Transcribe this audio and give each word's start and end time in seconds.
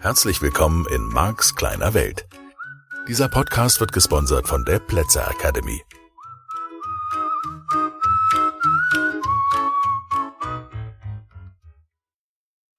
Herzlich 0.00 0.42
willkommen 0.42 0.86
in 0.94 1.08
Marks 1.08 1.54
kleiner 1.54 1.94
Welt. 1.94 2.26
Dieser 3.08 3.28
Podcast 3.28 3.80
wird 3.80 3.92
gesponsert 3.92 4.48
von 4.48 4.64
der 4.64 4.78
Plätzer 4.78 5.30
Academy. 5.30 5.82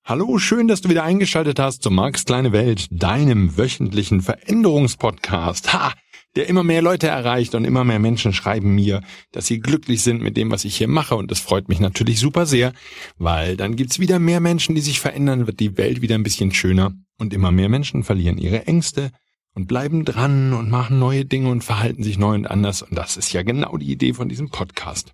Hallo, 0.03 0.37
schön, 0.37 0.67
dass 0.67 0.81
du 0.81 0.89
wieder 0.89 1.03
eingeschaltet 1.03 1.59
hast 1.59 1.81
zu 1.83 1.89
Marks 1.89 2.25
kleine 2.25 2.51
Welt, 2.51 2.87
deinem 2.91 3.57
wöchentlichen 3.57 4.21
Veränderungspodcast. 4.21 5.73
Ha! 5.73 5.93
Der 6.35 6.49
immer 6.49 6.63
mehr 6.63 6.81
Leute 6.81 7.07
erreicht 7.07 7.55
und 7.55 7.63
immer 7.63 7.85
mehr 7.85 7.99
Menschen 7.99 8.33
schreiben 8.33 8.75
mir, 8.75 9.01
dass 9.31 9.47
sie 9.47 9.59
glücklich 9.59 10.01
sind 10.01 10.21
mit 10.21 10.35
dem, 10.35 10.51
was 10.51 10.65
ich 10.65 10.75
hier 10.75 10.89
mache 10.89 11.15
und 11.15 11.31
das 11.31 11.39
freut 11.39 11.69
mich 11.69 11.79
natürlich 11.79 12.19
super 12.19 12.45
sehr, 12.45 12.73
weil 13.17 13.55
dann 13.55 13.77
gibt's 13.77 13.99
wieder 13.99 14.19
mehr 14.19 14.41
Menschen, 14.41 14.75
die 14.75 14.81
sich 14.81 14.99
verändern, 14.99 15.47
wird 15.47 15.61
die 15.61 15.77
Welt 15.77 16.01
wieder 16.01 16.15
ein 16.15 16.23
bisschen 16.23 16.53
schöner 16.53 16.93
und 17.17 17.33
immer 17.33 17.51
mehr 17.51 17.69
Menschen 17.69 18.03
verlieren 18.03 18.37
ihre 18.37 18.67
Ängste 18.67 19.11
und 19.53 19.67
bleiben 19.67 20.03
dran 20.03 20.51
und 20.51 20.69
machen 20.69 20.99
neue 20.99 21.23
Dinge 21.23 21.49
und 21.49 21.63
verhalten 21.63 22.03
sich 22.03 22.17
neu 22.17 22.35
und 22.35 22.47
anders 22.47 22.81
und 22.81 22.97
das 22.97 23.15
ist 23.15 23.31
ja 23.31 23.41
genau 23.43 23.77
die 23.77 23.91
Idee 23.91 24.13
von 24.13 24.27
diesem 24.27 24.49
Podcast. 24.49 25.13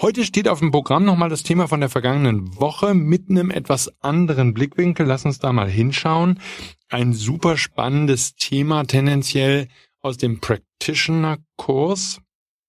Heute 0.00 0.24
steht 0.24 0.48
auf 0.48 0.60
dem 0.60 0.70
Programm 0.70 1.04
nochmal 1.04 1.28
das 1.28 1.42
Thema 1.42 1.68
von 1.68 1.80
der 1.80 1.90
vergangenen 1.90 2.58
Woche 2.58 2.94
mit 2.94 3.28
einem 3.28 3.50
etwas 3.50 3.92
anderen 4.00 4.54
Blickwinkel. 4.54 5.04
Lass 5.04 5.26
uns 5.26 5.40
da 5.40 5.52
mal 5.52 5.68
hinschauen. 5.68 6.40
Ein 6.88 7.12
super 7.12 7.58
spannendes 7.58 8.34
Thema 8.34 8.84
tendenziell 8.84 9.68
aus 10.02 10.16
dem 10.16 10.40
Practitioner-Kurs. 10.40 12.20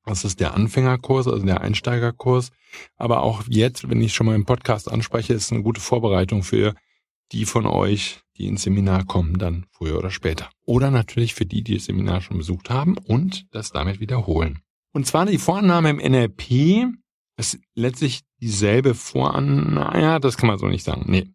Das 0.06 0.24
ist 0.26 0.40
der 0.40 0.54
Anfängerkurs, 0.56 1.28
also 1.28 1.46
der 1.46 1.62
Einsteigerkurs. 1.62 2.52
Aber 2.98 3.22
auch 3.22 3.44
jetzt, 3.48 3.90
wenn 3.90 4.02
ich 4.02 4.14
schon 4.14 4.26
mal 4.26 4.36
im 4.36 4.46
Podcast 4.46 4.92
anspreche, 4.92 5.34
ist 5.34 5.52
eine 5.52 5.64
gute 5.64 5.82
Vorbereitung 5.82 6.44
für 6.44 6.74
die 7.32 7.46
von 7.46 7.66
euch, 7.66 8.20
die 8.38 8.48
ins 8.48 8.64
Seminar 8.64 9.06
kommen, 9.06 9.38
dann 9.38 9.66
früher 9.72 9.98
oder 9.98 10.12
später. 10.12 10.50
Oder 10.66 10.92
natürlich 10.92 11.34
für 11.34 11.46
die, 11.46 11.64
die 11.64 11.76
das 11.76 11.86
Seminar 11.86 12.22
schon 12.22 12.38
besucht 12.38 12.70
haben 12.70 12.98
und 12.98 13.46
das 13.52 13.72
damit 13.72 14.00
wiederholen. 14.00 14.60
Und 14.94 15.08
zwar 15.08 15.26
die 15.26 15.38
Vorannahme 15.38 15.92
im 15.92 15.98
NLP 15.98 16.88
ist 17.38 17.60
letztlich 17.76 18.22
dieselbe 18.42 18.94
Voran, 18.94 19.74
naja, 19.74 20.20
das 20.20 20.38
kann 20.38 20.48
man 20.48 20.60
so 20.60 20.68
nicht 20.68 20.84
sagen. 20.84 21.06
Nee. 21.08 21.30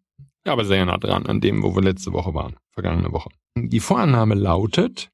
Aber 0.45 0.63
sehr 0.63 0.85
nah 0.85 0.97
dran 0.97 1.25
an 1.25 1.41
dem, 1.41 1.63
wo 1.63 1.75
wir 1.75 1.81
letzte 1.81 2.13
Woche 2.13 2.33
waren, 2.33 2.55
vergangene 2.71 3.11
Woche. 3.11 3.29
Die 3.57 3.79
Vorannahme 3.79 4.35
lautet, 4.35 5.09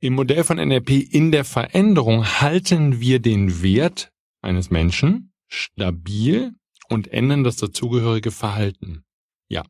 im 0.00 0.14
Modell 0.14 0.44
von 0.44 0.56
NLP 0.56 0.90
in 0.90 1.30
der 1.30 1.44
Veränderung 1.44 2.24
halten 2.24 3.00
wir 3.00 3.20
den 3.20 3.62
Wert 3.62 4.10
eines 4.42 4.70
Menschen 4.70 5.32
stabil 5.46 6.54
und 6.88 7.08
ändern 7.08 7.44
das 7.44 7.56
dazugehörige 7.56 8.30
Verhalten. 8.30 9.04
Ja. 9.48 9.62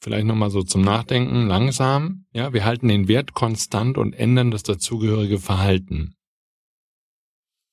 Vielleicht 0.00 0.26
nochmal 0.26 0.50
so 0.50 0.62
zum 0.62 0.82
Nachdenken, 0.82 1.46
langsam. 1.46 2.26
Ja, 2.32 2.52
wir 2.52 2.64
halten 2.64 2.88
den 2.88 3.08
Wert 3.08 3.32
konstant 3.32 3.96
und 3.96 4.12
ändern 4.14 4.50
das 4.50 4.62
dazugehörige 4.62 5.38
Verhalten. 5.38 6.14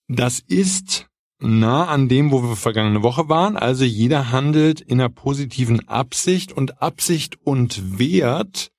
Das 0.07 0.39
ist 0.39 1.07
nah 1.39 1.87
an 1.87 2.07
dem, 2.07 2.31
wo 2.31 2.43
wir 2.43 2.55
vergangene 2.55 3.02
Woche 3.02 3.27
waren. 3.27 3.57
Also 3.57 3.83
jeder 3.83 4.31
handelt 4.31 4.81
in 4.81 4.99
einer 4.99 5.09
positiven 5.09 5.87
Absicht 5.87 6.52
und 6.52 6.81
Absicht 6.81 7.39
und 7.43 7.97
Wert 7.97 8.70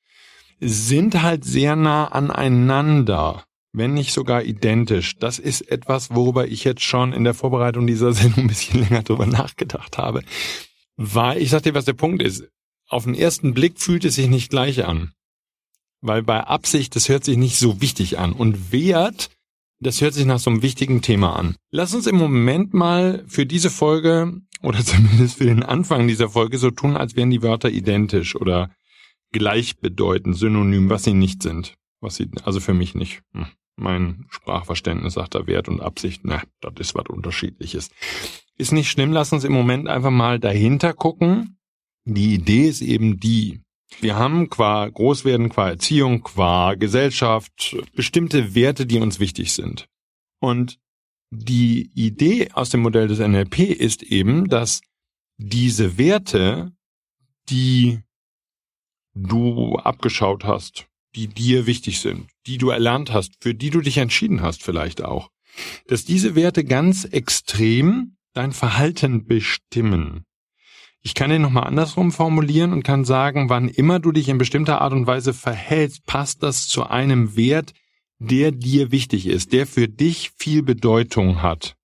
sind 0.63 1.23
halt 1.23 1.45
sehr 1.45 1.77
nah 1.77 2.07
aneinander, 2.07 3.45
wenn 3.73 3.95
nicht 3.95 4.13
sogar 4.13 4.45
identisch. 4.45 5.17
Das 5.19 5.39
ist 5.39 5.63
etwas, 5.63 6.15
worüber 6.15 6.47
ich 6.47 6.65
jetzt 6.65 6.83
schon 6.83 7.13
in 7.13 7.25
der 7.25 7.35
Vorbereitung 7.35 7.87
dieser 7.87 8.13
Sendung 8.13 8.45
ein 8.45 8.49
bisschen 8.49 8.81
länger 8.81 9.03
drüber 9.03 9.27
nachgedacht 9.27 9.99
habe. 9.99 10.23
Weil, 10.97 11.41
ich 11.41 11.51
sag 11.51 11.63
dir, 11.63 11.75
was 11.75 11.85
der 11.85 11.95
Punkt 11.95 12.23
ist. 12.23 12.45
Auf 12.89 13.05
den 13.05 13.15
ersten 13.15 13.55
Blick 13.55 13.81
fühlt 13.81 14.05
es 14.05 14.17
sich 14.17 14.29
nicht 14.29 14.51
gleich 14.51 14.85
an. 14.85 15.13
Weil 16.01 16.23
bei 16.23 16.41
Absicht, 16.41 16.95
das 16.95 17.09
hört 17.09 17.25
sich 17.25 17.37
nicht 17.37 17.59
so 17.59 17.81
wichtig 17.81 18.19
an. 18.19 18.33
Und 18.33 18.73
Wert 18.73 19.31
das 19.83 20.01
hört 20.01 20.15
sich 20.15 20.27
nach 20.27 20.39
so 20.39 20.49
einem 20.49 20.63
wichtigen 20.63 21.03
Thema 21.03 21.35
an. 21.35 21.57
Lass 21.73 21.93
uns 21.93 22.07
im 22.07 22.17
Moment 22.17 22.73
mal 22.73 23.25
für 23.27 23.47
diese 23.47 23.69
Folge 23.69 24.41
oder 24.63 24.79
zumindest 24.85 25.39
für 25.39 25.47
den 25.47 25.65
Anfang 25.65 26.07
dieser 26.07 26.31
Folge 26.31 26.59
so 26.59 26.71
tun, 26.71 26.97
als 26.97 27.17
wären 27.17 27.31
die 27.31 27.43
Wörter 27.43 27.69
identisch 27.69 28.37
oder 28.37 28.71
gleichbedeutend, 29.33 30.37
synonym, 30.37 30.91
was 30.91 31.05
sie 31.05 31.15
nicht 31.15 31.43
sind. 31.43 31.75
Was 32.01 32.17
sie, 32.17 32.31
also 32.45 32.61
für 32.61 32.75
mich 32.75 32.95
nicht. 32.95 33.23
Hm. 33.33 33.47
Mein 33.77 34.27
Sprachverständnis 34.29 35.15
sagt 35.15 35.35
da 35.35 35.47
Wert 35.47 35.69
und 35.69 35.81
Absicht, 35.81 36.23
na, 36.25 36.43
das 36.61 36.75
ist 36.79 36.95
was 36.95 37.07
unterschiedliches. 37.09 37.91
Ist 38.59 38.73
nicht 38.73 38.91
schlimm, 38.91 39.13
lass 39.13 39.33
uns 39.33 39.45
im 39.45 39.53
Moment 39.53 39.89
einfach 39.89 40.11
mal 40.11 40.39
dahinter 40.39 40.93
gucken. 40.93 41.57
Die 42.05 42.35
Idee 42.35 42.69
ist 42.69 42.83
eben 42.83 43.19
die, 43.19 43.63
wir 44.01 44.17
haben 44.17 44.51
qua 44.51 44.89
Großwerden, 44.89 45.49
qua 45.49 45.71
Erziehung, 45.71 46.23
qua 46.23 46.75
Gesellschaft 46.75 47.77
bestimmte 47.95 48.55
Werte, 48.55 48.87
die 48.87 48.99
uns 48.99 49.21
wichtig 49.21 49.53
sind. 49.53 49.89
Und 50.41 50.79
die 51.31 51.91
Idee 51.95 52.51
aus 52.53 52.71
dem 52.71 52.81
Modell 52.81 53.09
des 53.09 53.21
NLP 53.21 53.61
ist 53.61 54.03
eben, 54.03 54.49
dass 54.49 54.83
diese 55.39 55.97
Werte, 55.97 56.73
die 57.49 58.01
du 59.15 59.77
abgeschaut 59.77 60.45
hast, 60.45 60.87
die 61.15 61.29
dir 61.29 61.67
wichtig 61.67 62.01
sind, 62.01 62.29
die 62.47 62.59
du 62.59 62.71
erlernt 62.71 63.13
hast, 63.13 63.35
für 63.41 63.55
die 63.55 63.71
du 63.71 63.81
dich 63.81 63.99
entschieden 63.99 64.43
hast 64.43 64.63
vielleicht 64.63 65.05
auch, 65.05 65.31
dass 65.87 66.05
diese 66.05 66.35
Werte 66.35 66.65
ganz 66.65 67.05
extrem 67.05 68.17
dein 68.33 68.53
Verhalten 68.53 69.27
bestimmen. 69.27 70.25
Ich 71.03 71.15
kann 71.15 71.31
den 71.31 71.43
nochmal 71.43 71.65
andersrum 71.65 72.13
formulieren 72.13 72.73
und 72.73 72.85
kann 72.85 73.05
sagen, 73.05 73.49
wann 73.49 73.69
immer 73.69 73.99
du 73.99 74.13
dich 74.13 74.29
in 74.29 74.39
bestimmter 74.39 74.81
Art 74.81 74.93
und 74.93 75.07
Weise 75.07 75.35
verhältst, 75.35 76.07
passt 76.07 76.43
das 76.43 76.69
zu 76.69 76.85
einem 76.85 77.37
Wert, 77.37 77.73
der 78.21 78.53
dir 78.53 78.93
wichtig 78.93 79.27
ist, 79.27 79.53
der 79.53 79.67
für 79.67 79.89
dich 79.89 80.31
viel 80.37 80.63
Bedeutung 80.63 81.43
hat. 81.43 81.75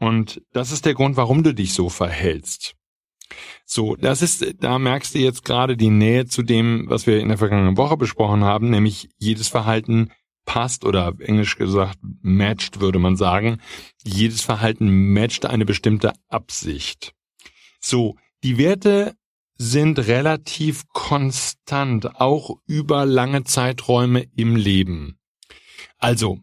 Und 0.00 0.42
das 0.52 0.72
ist 0.72 0.84
der 0.84 0.94
Grund, 0.94 1.16
warum 1.16 1.44
du 1.44 1.54
dich 1.54 1.72
so 1.74 1.88
verhältst. 1.88 2.74
So, 3.66 3.96
das 3.96 4.22
ist, 4.22 4.62
da 4.62 4.78
merkst 4.78 5.14
du 5.14 5.18
jetzt 5.18 5.44
gerade 5.44 5.76
die 5.76 5.90
Nähe 5.90 6.26
zu 6.26 6.42
dem, 6.42 6.84
was 6.88 7.06
wir 7.06 7.20
in 7.20 7.28
der 7.28 7.38
vergangenen 7.38 7.76
Woche 7.76 7.96
besprochen 7.96 8.44
haben, 8.44 8.70
nämlich 8.70 9.08
jedes 9.18 9.48
Verhalten 9.48 10.10
passt 10.44 10.84
oder 10.84 11.14
englisch 11.20 11.56
gesagt 11.56 11.98
matcht, 12.22 12.80
würde 12.80 12.98
man 12.98 13.16
sagen. 13.16 13.60
Jedes 14.04 14.42
Verhalten 14.42 15.12
matcht 15.12 15.46
eine 15.46 15.64
bestimmte 15.64 16.12
Absicht. 16.28 17.14
So, 17.80 18.16
die 18.42 18.58
Werte 18.58 19.14
sind 19.56 19.98
relativ 19.98 20.86
konstant, 20.88 22.20
auch 22.20 22.58
über 22.66 23.06
lange 23.06 23.44
Zeiträume 23.44 24.26
im 24.36 24.56
Leben. 24.56 25.18
Also, 25.98 26.40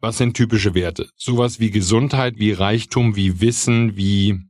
was 0.00 0.18
sind 0.18 0.34
typische 0.34 0.74
Werte? 0.74 1.08
Sowas 1.16 1.60
wie 1.60 1.70
Gesundheit, 1.70 2.38
wie 2.38 2.52
Reichtum, 2.52 3.16
wie 3.16 3.40
Wissen, 3.40 3.96
wie 3.96 4.40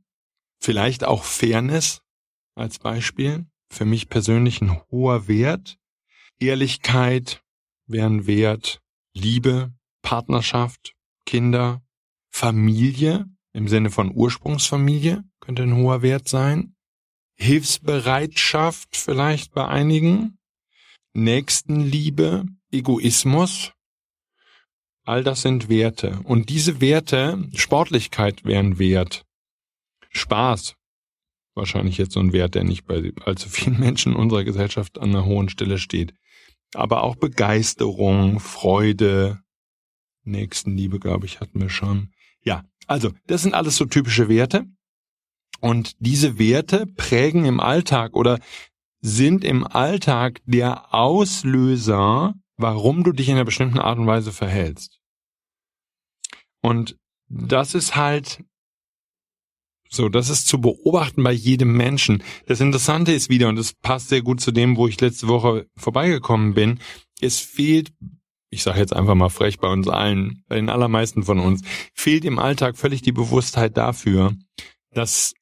vielleicht 0.65 1.03
auch 1.03 1.23
Fairness 1.23 2.01
als 2.55 2.79
Beispiel. 2.79 3.45
Für 3.69 3.85
mich 3.85 4.09
persönlich 4.09 4.61
ein 4.61 4.81
hoher 4.89 5.27
Wert. 5.27 5.77
Ehrlichkeit 6.39 7.43
wäre 7.85 8.07
ein 8.07 8.25
Wert. 8.25 8.81
Liebe, 9.13 9.73
Partnerschaft, 10.01 10.95
Kinder, 11.25 11.83
Familie 12.31 13.25
im 13.53 13.67
Sinne 13.67 13.91
von 13.91 14.11
Ursprungsfamilie 14.13 15.23
könnte 15.39 15.63
ein 15.63 15.75
hoher 15.75 16.01
Wert 16.01 16.27
sein. 16.27 16.75
Hilfsbereitschaft 17.35 18.97
vielleicht 18.97 19.53
bei 19.53 19.67
einigen. 19.67 20.39
Nächstenliebe, 21.13 22.45
Egoismus. 22.71 23.71
All 25.03 25.23
das 25.23 25.43
sind 25.43 25.69
Werte. 25.69 26.19
Und 26.23 26.49
diese 26.49 26.81
Werte, 26.81 27.47
Sportlichkeit 27.53 28.43
wären 28.45 28.79
Wert. 28.79 29.25
Spaß. 30.15 30.75
Wahrscheinlich 31.55 31.97
jetzt 31.97 32.13
so 32.13 32.19
ein 32.19 32.33
Wert, 32.33 32.55
der 32.55 32.63
nicht 32.63 32.85
bei 32.85 33.11
allzu 33.23 33.49
vielen 33.49 33.79
Menschen 33.79 34.15
unserer 34.15 34.43
Gesellschaft 34.43 34.99
an 34.99 35.09
einer 35.09 35.25
hohen 35.25 35.49
Stelle 35.49 35.77
steht. 35.77 36.13
Aber 36.73 37.03
auch 37.03 37.15
Begeisterung, 37.15 38.39
Freude, 38.39 39.39
Nächstenliebe, 40.23 40.99
glaube 40.99 41.25
ich, 41.25 41.39
hatten 41.39 41.61
wir 41.61 41.69
schon. 41.69 42.11
Ja, 42.41 42.63
also, 42.87 43.11
das 43.27 43.43
sind 43.43 43.53
alles 43.53 43.77
so 43.77 43.85
typische 43.85 44.27
Werte. 44.27 44.65
Und 45.61 45.93
diese 45.99 46.37
Werte 46.37 46.85
prägen 46.85 47.45
im 47.45 47.59
Alltag 47.59 48.13
oder 48.15 48.39
sind 49.01 49.43
im 49.43 49.65
Alltag 49.65 50.41
der 50.45 50.93
Auslöser, 50.93 52.33
warum 52.57 53.03
du 53.03 53.11
dich 53.11 53.29
in 53.29 53.35
einer 53.35 53.45
bestimmten 53.45 53.79
Art 53.79 53.97
und 53.97 54.07
Weise 54.07 54.31
verhältst. 54.31 54.99
Und 56.61 56.97
das 57.27 57.75
ist 57.75 57.95
halt 57.95 58.43
so, 59.89 60.09
das 60.09 60.29
ist 60.29 60.47
zu 60.47 60.59
beobachten 60.59 61.23
bei 61.23 61.31
jedem 61.31 61.75
Menschen. 61.77 62.23
Das 62.47 62.59
Interessante 62.59 63.11
ist 63.13 63.29
wieder, 63.29 63.49
und 63.49 63.55
das 63.55 63.73
passt 63.73 64.09
sehr 64.09 64.21
gut 64.21 64.41
zu 64.41 64.51
dem, 64.51 64.77
wo 64.77 64.87
ich 64.87 64.99
letzte 64.99 65.27
Woche 65.27 65.67
vorbeigekommen 65.75 66.53
bin, 66.53 66.79
es 67.21 67.39
fehlt, 67.39 67.93
ich 68.49 68.63
sage 68.63 68.79
jetzt 68.79 68.93
einfach 68.93 69.15
mal 69.15 69.29
frech 69.29 69.59
bei 69.59 69.67
uns 69.67 69.87
allen, 69.87 70.43
bei 70.47 70.55
den 70.55 70.69
allermeisten 70.69 71.23
von 71.23 71.39
uns, 71.39 71.61
fehlt 71.93 72.25
im 72.25 72.39
Alltag 72.39 72.77
völlig 72.77 73.01
die 73.01 73.11
Bewusstheit 73.11 73.77
dafür, 73.77 74.35
dass 74.91 75.33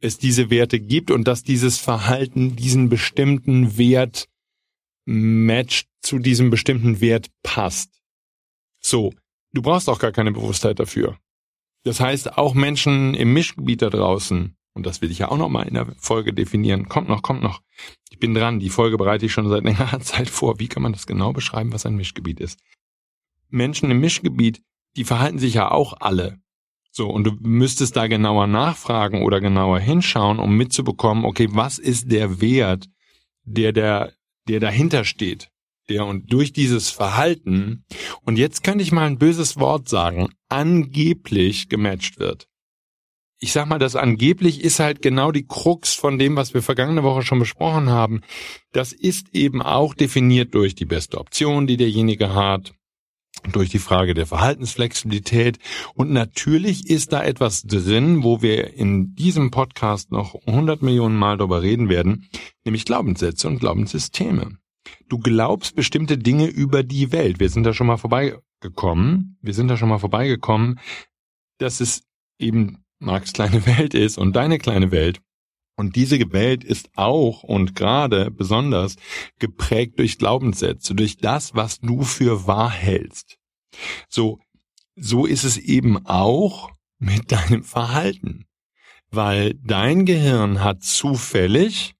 es 0.00 0.18
diese 0.18 0.50
Werte 0.50 0.80
gibt 0.80 1.10
und 1.10 1.28
dass 1.28 1.42
dieses 1.42 1.78
Verhalten 1.78 2.56
diesen 2.56 2.88
bestimmten 2.88 3.76
Wert 3.76 4.28
matcht, 5.04 5.88
zu 6.02 6.18
diesem 6.18 6.48
bestimmten 6.48 7.00
Wert 7.00 7.28
passt. 7.42 8.00
So, 8.80 9.12
du 9.52 9.60
brauchst 9.60 9.88
auch 9.88 9.98
gar 9.98 10.12
keine 10.12 10.32
Bewusstheit 10.32 10.78
dafür. 10.78 11.18
Das 11.82 12.00
heißt, 12.00 12.36
auch 12.36 12.54
Menschen 12.54 13.14
im 13.14 13.32
Mischgebiet 13.32 13.82
da 13.82 13.90
draußen, 13.90 14.56
und 14.74 14.86
das 14.86 15.00
will 15.00 15.10
ich 15.10 15.18
ja 15.18 15.30
auch 15.30 15.38
noch 15.38 15.48
mal 15.48 15.62
in 15.62 15.74
der 15.74 15.94
Folge 15.98 16.32
definieren, 16.32 16.88
kommt 16.88 17.08
noch, 17.08 17.22
kommt 17.22 17.42
noch. 17.42 17.62
Ich 18.10 18.18
bin 18.18 18.34
dran, 18.34 18.60
die 18.60 18.70
Folge 18.70 18.96
bereite 18.96 19.26
ich 19.26 19.32
schon 19.32 19.48
seit 19.48 19.64
längerer 19.64 20.00
Zeit 20.00 20.28
vor. 20.28 20.58
Wie 20.58 20.68
kann 20.68 20.82
man 20.82 20.92
das 20.92 21.06
genau 21.06 21.32
beschreiben, 21.32 21.72
was 21.72 21.86
ein 21.86 21.96
Mischgebiet 21.96 22.40
ist? 22.40 22.60
Menschen 23.48 23.90
im 23.90 24.00
Mischgebiet, 24.00 24.62
die 24.96 25.04
verhalten 25.04 25.38
sich 25.38 25.54
ja 25.54 25.70
auch 25.70 25.94
alle. 26.00 26.38
So, 26.92 27.08
und 27.08 27.24
du 27.24 27.32
müsstest 27.40 27.96
da 27.96 28.08
genauer 28.08 28.46
nachfragen 28.46 29.22
oder 29.22 29.40
genauer 29.40 29.78
hinschauen, 29.78 30.38
um 30.38 30.56
mitzubekommen, 30.56 31.24
okay, 31.24 31.48
was 31.50 31.78
ist 31.78 32.10
der 32.10 32.40
Wert, 32.40 32.88
der, 33.44 33.72
der, 33.72 34.12
der 34.48 34.60
dahinter 34.60 35.04
steht? 35.04 35.50
Der 35.90 36.06
und 36.06 36.32
durch 36.32 36.52
dieses 36.52 36.88
Verhalten, 36.88 37.84
und 38.22 38.38
jetzt 38.38 38.62
könnte 38.62 38.82
ich 38.82 38.92
mal 38.92 39.06
ein 39.06 39.18
böses 39.18 39.58
Wort 39.58 39.88
sagen, 39.88 40.28
angeblich 40.48 41.68
gematcht 41.68 42.20
wird. 42.20 42.46
Ich 43.40 43.52
sag 43.52 43.66
mal, 43.66 43.78
das 43.80 43.96
angeblich 43.96 44.62
ist 44.62 44.78
halt 44.78 45.02
genau 45.02 45.32
die 45.32 45.46
Krux 45.46 45.94
von 45.94 46.18
dem, 46.18 46.36
was 46.36 46.54
wir 46.54 46.62
vergangene 46.62 47.02
Woche 47.02 47.22
schon 47.22 47.40
besprochen 47.40 47.90
haben. 47.90 48.20
Das 48.70 48.92
ist 48.92 49.34
eben 49.34 49.62
auch 49.62 49.94
definiert 49.94 50.54
durch 50.54 50.76
die 50.76 50.84
beste 50.84 51.18
Option, 51.18 51.66
die 51.66 51.76
derjenige 51.76 52.34
hat, 52.34 52.72
durch 53.50 53.70
die 53.70 53.78
Frage 53.78 54.14
der 54.14 54.26
Verhaltensflexibilität. 54.26 55.58
Und 55.94 56.12
natürlich 56.12 56.88
ist 56.88 57.12
da 57.12 57.24
etwas 57.24 57.62
drin, 57.62 58.22
wo 58.22 58.42
wir 58.42 58.74
in 58.74 59.14
diesem 59.14 59.50
Podcast 59.50 60.12
noch 60.12 60.36
100 60.46 60.82
Millionen 60.82 61.16
Mal 61.16 61.36
darüber 61.36 61.62
reden 61.62 61.88
werden, 61.88 62.28
nämlich 62.64 62.84
Glaubenssätze 62.84 63.48
und 63.48 63.58
Glaubenssysteme. 63.58 64.58
Du 65.08 65.18
glaubst 65.18 65.74
bestimmte 65.74 66.18
Dinge 66.18 66.46
über 66.46 66.82
die 66.82 67.12
Welt. 67.12 67.40
Wir 67.40 67.48
sind 67.48 67.64
da 67.64 67.74
schon 67.74 67.86
mal 67.86 67.96
vorbeigekommen. 67.96 69.38
Wir 69.42 69.54
sind 69.54 69.68
da 69.68 69.76
schon 69.76 69.88
mal 69.88 69.98
vorbeigekommen, 69.98 70.80
dass 71.58 71.80
es 71.80 72.04
eben 72.38 72.84
Marx 72.98 73.32
kleine 73.32 73.66
Welt 73.78 73.94
ist 73.94 74.18
und 74.18 74.34
deine 74.34 74.58
kleine 74.58 74.90
Welt. 74.90 75.20
Und 75.76 75.96
diese 75.96 76.18
Welt 76.32 76.62
ist 76.62 76.90
auch 76.94 77.42
und 77.42 77.74
gerade 77.74 78.30
besonders 78.30 78.96
geprägt 79.38 79.98
durch 79.98 80.18
Glaubenssätze, 80.18 80.94
durch 80.94 81.16
das, 81.16 81.54
was 81.54 81.80
du 81.80 82.02
für 82.02 82.46
wahr 82.46 82.70
hältst. 82.70 83.38
So, 84.08 84.40
so 84.94 85.24
ist 85.24 85.44
es 85.44 85.56
eben 85.56 86.04
auch 86.06 86.70
mit 86.98 87.32
deinem 87.32 87.64
Verhalten. 87.64 88.44
Weil 89.10 89.54
dein 89.54 90.04
Gehirn 90.04 90.62
hat 90.62 90.82
zufällig, 90.82 91.94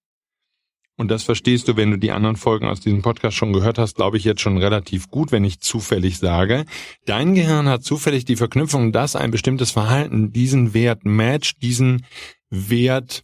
und 0.97 1.09
das 1.09 1.23
verstehst 1.23 1.67
du, 1.67 1.77
wenn 1.77 1.91
du 1.91 1.97
die 1.97 2.11
anderen 2.11 2.35
Folgen 2.35 2.67
aus 2.67 2.79
diesem 2.79 3.01
Podcast 3.01 3.35
schon 3.35 3.53
gehört 3.53 3.77
hast, 3.77 3.95
glaube 3.95 4.17
ich 4.17 4.23
jetzt 4.23 4.41
schon 4.41 4.57
relativ 4.57 5.09
gut, 5.09 5.31
wenn 5.31 5.43
ich 5.43 5.59
zufällig 5.59 6.19
sage, 6.19 6.65
dein 7.05 7.33
Gehirn 7.33 7.67
hat 7.67 7.83
zufällig 7.83 8.25
die 8.25 8.35
Verknüpfung, 8.35 8.91
dass 8.91 9.15
ein 9.15 9.31
bestimmtes 9.31 9.71
Verhalten 9.71 10.31
diesen 10.31 10.73
Wert 10.73 11.05
matcht, 11.05 11.61
diesen 11.61 12.05
Wert 12.49 13.23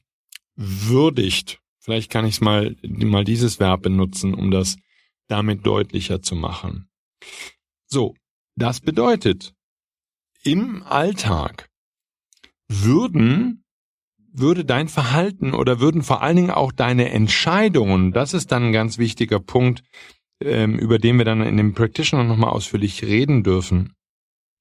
würdigt. 0.55 1.59
Vielleicht 1.79 2.11
kann 2.11 2.25
ich 2.25 2.41
mal, 2.41 2.75
mal 2.83 3.23
dieses 3.23 3.59
Verb 3.59 3.83
benutzen, 3.83 4.33
um 4.33 4.51
das 4.51 4.77
damit 5.27 5.65
deutlicher 5.65 6.21
zu 6.21 6.35
machen. 6.35 6.89
So, 7.85 8.15
das 8.55 8.79
bedeutet, 8.79 9.53
im 10.43 10.83
Alltag 10.83 11.69
würden, 12.67 13.63
würde 14.39 14.65
dein 14.65 14.87
Verhalten 14.87 15.53
oder 15.53 15.79
würden 15.79 16.03
vor 16.03 16.21
allen 16.21 16.35
Dingen 16.35 16.51
auch 16.51 16.71
deine 16.71 17.09
Entscheidungen, 17.09 18.11
das 18.11 18.33
ist 18.33 18.51
dann 18.51 18.65
ein 18.65 18.71
ganz 18.71 18.97
wichtiger 18.97 19.39
Punkt, 19.39 19.83
ähm, 20.41 20.77
über 20.77 20.99
den 20.99 21.17
wir 21.17 21.25
dann 21.25 21.41
in 21.41 21.57
dem 21.57 21.73
Practitioner 21.73 22.23
nochmal 22.23 22.51
ausführlich 22.51 23.03
reden 23.03 23.43
dürfen, 23.43 23.93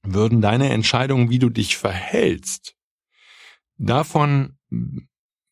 würden 0.02 0.40
deine 0.40 0.70
Entscheidungen, 0.70 1.31
wie 1.31 1.38
du 1.38 1.50
dich 1.50 1.76
verhältst, 1.76 2.75
davon 3.78 4.56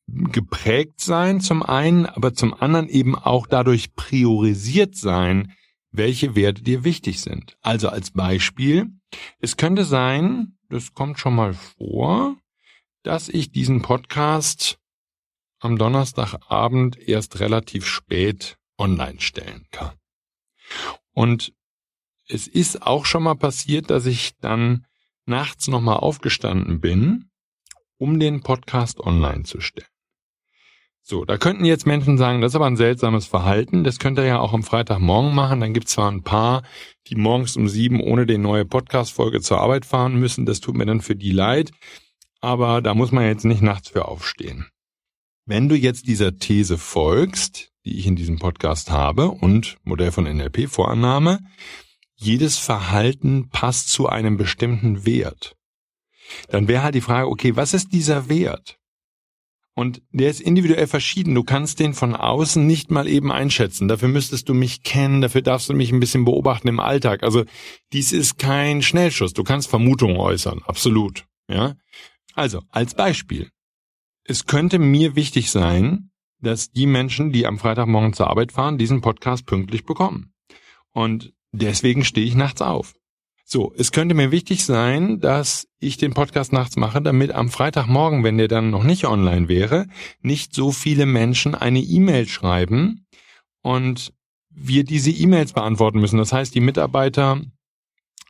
geprägt 0.06 1.00
sein 1.00 1.40
zum 1.40 1.62
einen, 1.62 2.06
aber 2.06 2.34
zum 2.34 2.54
anderen 2.54 2.88
eben 2.88 3.14
auch 3.14 3.46
dadurch 3.46 3.94
priorisiert 3.94 4.96
sein, 4.96 5.52
welche 5.90 6.34
Werte 6.34 6.62
dir 6.62 6.84
wichtig 6.84 7.20
sind. 7.20 7.56
Also 7.62 7.88
als 7.88 8.10
Beispiel, 8.10 8.90
es 9.38 9.56
könnte 9.56 9.84
sein, 9.84 10.58
das 10.68 10.92
kommt 10.92 11.18
schon 11.18 11.34
mal 11.34 11.54
vor, 11.54 12.36
dass 13.04 13.28
ich 13.28 13.52
diesen 13.52 13.82
Podcast 13.82 14.78
am 15.60 15.78
Donnerstagabend 15.78 16.98
erst 16.98 17.38
relativ 17.38 17.86
spät 17.86 18.58
online 18.78 19.20
stellen 19.20 19.66
kann. 19.70 19.92
Und 21.12 21.52
es 22.26 22.46
ist 22.46 22.82
auch 22.82 23.04
schon 23.04 23.22
mal 23.22 23.36
passiert, 23.36 23.90
dass 23.90 24.06
ich 24.06 24.32
dann 24.40 24.86
nachts 25.26 25.68
nochmal 25.68 25.98
aufgestanden 25.98 26.80
bin, 26.80 27.30
um 27.98 28.18
den 28.18 28.42
Podcast 28.42 29.00
online 29.00 29.44
zu 29.44 29.60
stellen. 29.60 29.86
So, 31.02 31.26
da 31.26 31.36
könnten 31.36 31.66
jetzt 31.66 31.86
Menschen 31.86 32.16
sagen, 32.16 32.40
das 32.40 32.52
ist 32.52 32.56
aber 32.56 32.66
ein 32.66 32.78
seltsames 32.78 33.26
Verhalten. 33.26 33.84
Das 33.84 33.98
könnt 33.98 34.18
ihr 34.18 34.24
ja 34.24 34.38
auch 34.38 34.54
am 34.54 34.62
Freitagmorgen 34.62 35.34
machen. 35.34 35.60
Dann 35.60 35.74
gibt's 35.74 35.92
zwar 35.92 36.10
ein 36.10 36.22
paar, 36.22 36.62
die 37.08 37.16
morgens 37.16 37.58
um 37.58 37.68
sieben 37.68 38.00
ohne 38.00 38.24
die 38.24 38.38
neue 38.38 38.64
Podcast-Folge 38.64 39.42
zur 39.42 39.60
Arbeit 39.60 39.84
fahren 39.84 40.14
müssen. 40.14 40.46
Das 40.46 40.60
tut 40.60 40.74
mir 40.74 40.86
dann 40.86 41.02
für 41.02 41.14
die 41.14 41.32
leid. 41.32 41.72
Aber 42.44 42.82
da 42.82 42.94
muss 42.94 43.10
man 43.10 43.24
jetzt 43.24 43.46
nicht 43.46 43.62
nachts 43.62 43.88
für 43.88 44.06
aufstehen. 44.06 44.66
Wenn 45.46 45.70
du 45.70 45.76
jetzt 45.76 46.06
dieser 46.06 46.36
These 46.36 46.76
folgst, 46.76 47.70
die 47.86 47.98
ich 47.98 48.06
in 48.06 48.16
diesem 48.16 48.38
Podcast 48.38 48.90
habe 48.90 49.30
und 49.30 49.78
Modell 49.82 50.12
von 50.12 50.24
NLP 50.24 50.68
Vorannahme, 50.68 51.38
jedes 52.16 52.58
Verhalten 52.58 53.48
passt 53.48 53.88
zu 53.88 54.10
einem 54.10 54.36
bestimmten 54.36 55.06
Wert. 55.06 55.56
Dann 56.48 56.68
wäre 56.68 56.82
halt 56.82 56.94
die 56.94 57.00
Frage, 57.00 57.28
okay, 57.28 57.56
was 57.56 57.72
ist 57.72 57.94
dieser 57.94 58.28
Wert? 58.28 58.76
Und 59.74 60.02
der 60.10 60.28
ist 60.28 60.42
individuell 60.42 60.86
verschieden. 60.86 61.34
Du 61.34 61.44
kannst 61.44 61.80
den 61.80 61.94
von 61.94 62.14
außen 62.14 62.66
nicht 62.66 62.90
mal 62.90 63.08
eben 63.08 63.32
einschätzen. 63.32 63.88
Dafür 63.88 64.08
müsstest 64.08 64.50
du 64.50 64.54
mich 64.54 64.82
kennen, 64.82 65.22
dafür 65.22 65.40
darfst 65.40 65.70
du 65.70 65.72
mich 65.72 65.90
ein 65.90 66.00
bisschen 66.00 66.26
beobachten 66.26 66.68
im 66.68 66.78
Alltag. 66.78 67.22
Also 67.22 67.44
dies 67.94 68.12
ist 68.12 68.38
kein 68.38 68.82
Schnellschuss. 68.82 69.32
Du 69.32 69.44
kannst 69.44 69.68
Vermutungen 69.68 70.18
äußern, 70.18 70.60
absolut. 70.66 71.24
Ja. 71.48 71.74
Also 72.34 72.62
als 72.70 72.94
Beispiel: 72.94 73.50
Es 74.24 74.46
könnte 74.46 74.78
mir 74.78 75.16
wichtig 75.16 75.50
sein, 75.50 76.10
dass 76.40 76.70
die 76.70 76.86
Menschen, 76.86 77.32
die 77.32 77.46
am 77.46 77.58
Freitagmorgen 77.58 78.12
zur 78.12 78.28
Arbeit 78.28 78.52
fahren, 78.52 78.78
diesen 78.78 79.00
Podcast 79.00 79.46
pünktlich 79.46 79.84
bekommen. 79.84 80.32
Und 80.92 81.32
deswegen 81.52 82.04
stehe 82.04 82.26
ich 82.26 82.34
nachts 82.34 82.62
auf. 82.62 82.94
So, 83.46 83.74
es 83.76 83.92
könnte 83.92 84.14
mir 84.14 84.30
wichtig 84.30 84.64
sein, 84.64 85.20
dass 85.20 85.68
ich 85.78 85.98
den 85.98 86.14
Podcast 86.14 86.52
nachts 86.52 86.76
mache, 86.76 87.02
damit 87.02 87.32
am 87.32 87.50
Freitagmorgen, 87.50 88.24
wenn 88.24 88.38
der 88.38 88.48
dann 88.48 88.70
noch 88.70 88.84
nicht 88.84 89.04
online 89.04 89.48
wäre, 89.48 89.86
nicht 90.22 90.54
so 90.54 90.72
viele 90.72 91.04
Menschen 91.04 91.54
eine 91.54 91.80
E-Mail 91.80 92.26
schreiben 92.26 93.06
und 93.60 94.14
wir 94.48 94.84
diese 94.84 95.10
E-Mails 95.10 95.52
beantworten 95.52 96.00
müssen. 96.00 96.16
Das 96.16 96.32
heißt, 96.32 96.54
die 96.54 96.60
Mitarbeiter 96.60 97.42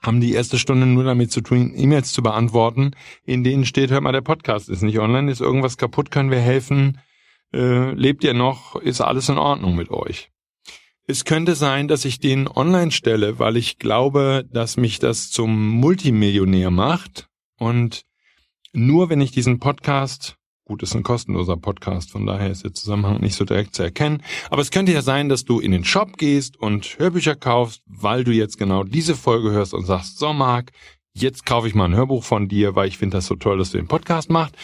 haben 0.04 0.20
die 0.20 0.32
erste 0.32 0.58
Stunde 0.58 0.86
nur 0.86 1.04
damit 1.04 1.32
zu 1.32 1.40
tun, 1.40 1.72
E-Mails 1.76 2.12
zu 2.12 2.22
beantworten, 2.22 2.92
in 3.24 3.42
denen 3.44 3.64
steht, 3.64 3.90
hör 3.90 4.00
mal, 4.00 4.12
der 4.12 4.20
Podcast 4.20 4.68
ist 4.68 4.82
nicht 4.82 4.98
online, 4.98 5.30
ist 5.30 5.40
irgendwas 5.40 5.76
kaputt, 5.76 6.10
können 6.10 6.30
wir 6.30 6.40
helfen, 6.40 6.98
äh, 7.52 7.92
lebt 7.92 8.24
ihr 8.24 8.34
noch, 8.34 8.76
ist 8.76 9.00
alles 9.00 9.28
in 9.28 9.38
Ordnung 9.38 9.76
mit 9.76 9.90
euch. 9.90 10.30
Es 11.06 11.24
könnte 11.24 11.54
sein, 11.54 11.86
dass 11.86 12.06
ich 12.06 12.18
den 12.18 12.48
online 12.48 12.90
stelle, 12.90 13.38
weil 13.38 13.56
ich 13.56 13.78
glaube, 13.78 14.46
dass 14.50 14.78
mich 14.78 14.98
das 14.98 15.30
zum 15.30 15.68
Multimillionär 15.68 16.70
macht. 16.70 17.28
Und 17.58 18.04
nur 18.72 19.10
wenn 19.10 19.20
ich 19.20 19.30
diesen 19.30 19.58
Podcast, 19.58 20.36
gut, 20.64 20.82
ist 20.82 20.94
ein 20.94 21.02
kostenloser 21.02 21.56
Podcast, 21.56 22.10
von 22.10 22.26
daher 22.26 22.50
ist 22.50 22.64
der 22.64 22.72
Zusammenhang 22.72 23.20
nicht 23.20 23.34
so 23.34 23.44
direkt 23.44 23.74
zu 23.74 23.82
erkennen. 23.82 24.22
Aber 24.50 24.62
es 24.62 24.70
könnte 24.70 24.92
ja 24.92 25.02
sein, 25.02 25.28
dass 25.28 25.44
du 25.44 25.60
in 25.60 25.72
den 25.72 25.84
Shop 25.84 26.16
gehst 26.16 26.56
und 26.56 26.98
Hörbücher 26.98 27.36
kaufst, 27.36 27.82
weil 27.86 28.24
du 28.24 28.32
jetzt 28.32 28.58
genau 28.58 28.82
diese 28.82 29.14
Folge 29.14 29.50
hörst 29.50 29.74
und 29.74 29.84
sagst, 29.84 30.18
so 30.18 30.32
Marc, 30.32 30.72
jetzt 31.14 31.44
kaufe 31.44 31.68
ich 31.68 31.74
mal 31.74 31.84
ein 31.84 31.94
Hörbuch 31.94 32.24
von 32.24 32.48
dir, 32.48 32.74
weil 32.74 32.88
ich 32.88 32.98
finde 32.98 33.18
das 33.18 33.26
so 33.26 33.36
toll, 33.36 33.58
dass 33.58 33.70
du 33.70 33.78
den 33.78 33.88
Podcast 33.88 34.30
machst. 34.30 34.56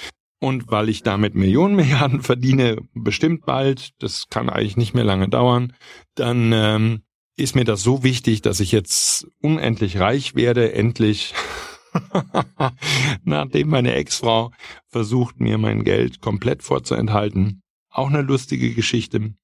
Und 0.42 0.70
weil 0.70 0.88
ich 0.88 1.02
damit 1.02 1.34
Millionen 1.34 1.76
Milliarden 1.76 2.22
verdiene, 2.22 2.78
bestimmt 2.94 3.44
bald, 3.44 3.90
das 3.98 4.28
kann 4.30 4.48
eigentlich 4.48 4.78
nicht 4.78 4.94
mehr 4.94 5.04
lange 5.04 5.28
dauern, 5.28 5.74
dann 6.14 6.52
ähm, 6.54 7.02
ist 7.36 7.54
mir 7.54 7.64
das 7.64 7.82
so 7.82 8.02
wichtig, 8.02 8.40
dass 8.42 8.60
ich 8.60 8.72
jetzt 8.72 9.26
unendlich 9.42 9.98
reich 9.98 10.34
werde, 10.34 10.72
endlich. 10.72 11.34
Nachdem 13.24 13.68
meine 13.68 13.94
Ex-Frau 13.94 14.52
versucht, 14.88 15.40
mir 15.40 15.58
mein 15.58 15.84
Geld 15.84 16.20
komplett 16.20 16.62
vorzuenthalten. 16.62 17.62
Auch 17.90 18.08
eine 18.08 18.22
lustige 18.22 18.74
Geschichte. 18.74 19.34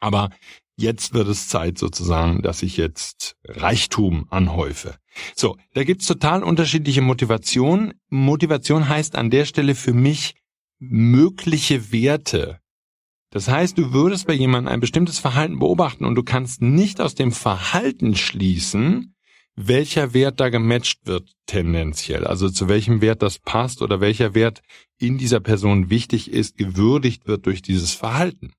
Aber 0.00 0.30
jetzt 0.76 1.14
wird 1.14 1.28
es 1.28 1.48
Zeit 1.48 1.78
sozusagen, 1.78 2.42
dass 2.42 2.62
ich 2.62 2.76
jetzt 2.76 3.36
Reichtum 3.44 4.26
anhäufe. 4.30 4.96
So, 5.34 5.56
da 5.74 5.84
gibt's 5.84 6.06
total 6.06 6.42
unterschiedliche 6.42 7.02
Motivationen. 7.02 7.94
Motivation 8.08 8.88
heißt 8.88 9.16
an 9.16 9.30
der 9.30 9.44
Stelle 9.44 9.74
für 9.74 9.92
mich 9.92 10.36
mögliche 10.78 11.90
Werte. 11.92 12.60
Das 13.30 13.48
heißt, 13.48 13.76
du 13.76 13.92
würdest 13.92 14.26
bei 14.26 14.32
jemandem 14.32 14.72
ein 14.72 14.80
bestimmtes 14.80 15.18
Verhalten 15.18 15.58
beobachten 15.58 16.04
und 16.04 16.14
du 16.14 16.22
kannst 16.22 16.62
nicht 16.62 17.00
aus 17.00 17.14
dem 17.14 17.32
Verhalten 17.32 18.14
schließen, 18.14 19.14
welcher 19.60 20.14
Wert 20.14 20.38
da 20.38 20.50
gematcht 20.50 21.00
wird 21.06 21.32
tendenziell, 21.46 22.24
also 22.24 22.48
zu 22.48 22.68
welchem 22.68 23.00
Wert 23.00 23.22
das 23.22 23.40
passt 23.40 23.82
oder 23.82 24.00
welcher 24.00 24.34
Wert 24.34 24.62
in 24.98 25.18
dieser 25.18 25.40
Person 25.40 25.90
wichtig 25.90 26.30
ist, 26.30 26.56
gewürdigt 26.56 27.26
wird 27.26 27.46
durch 27.46 27.60
dieses 27.60 27.92
Verhalten. 27.92 28.52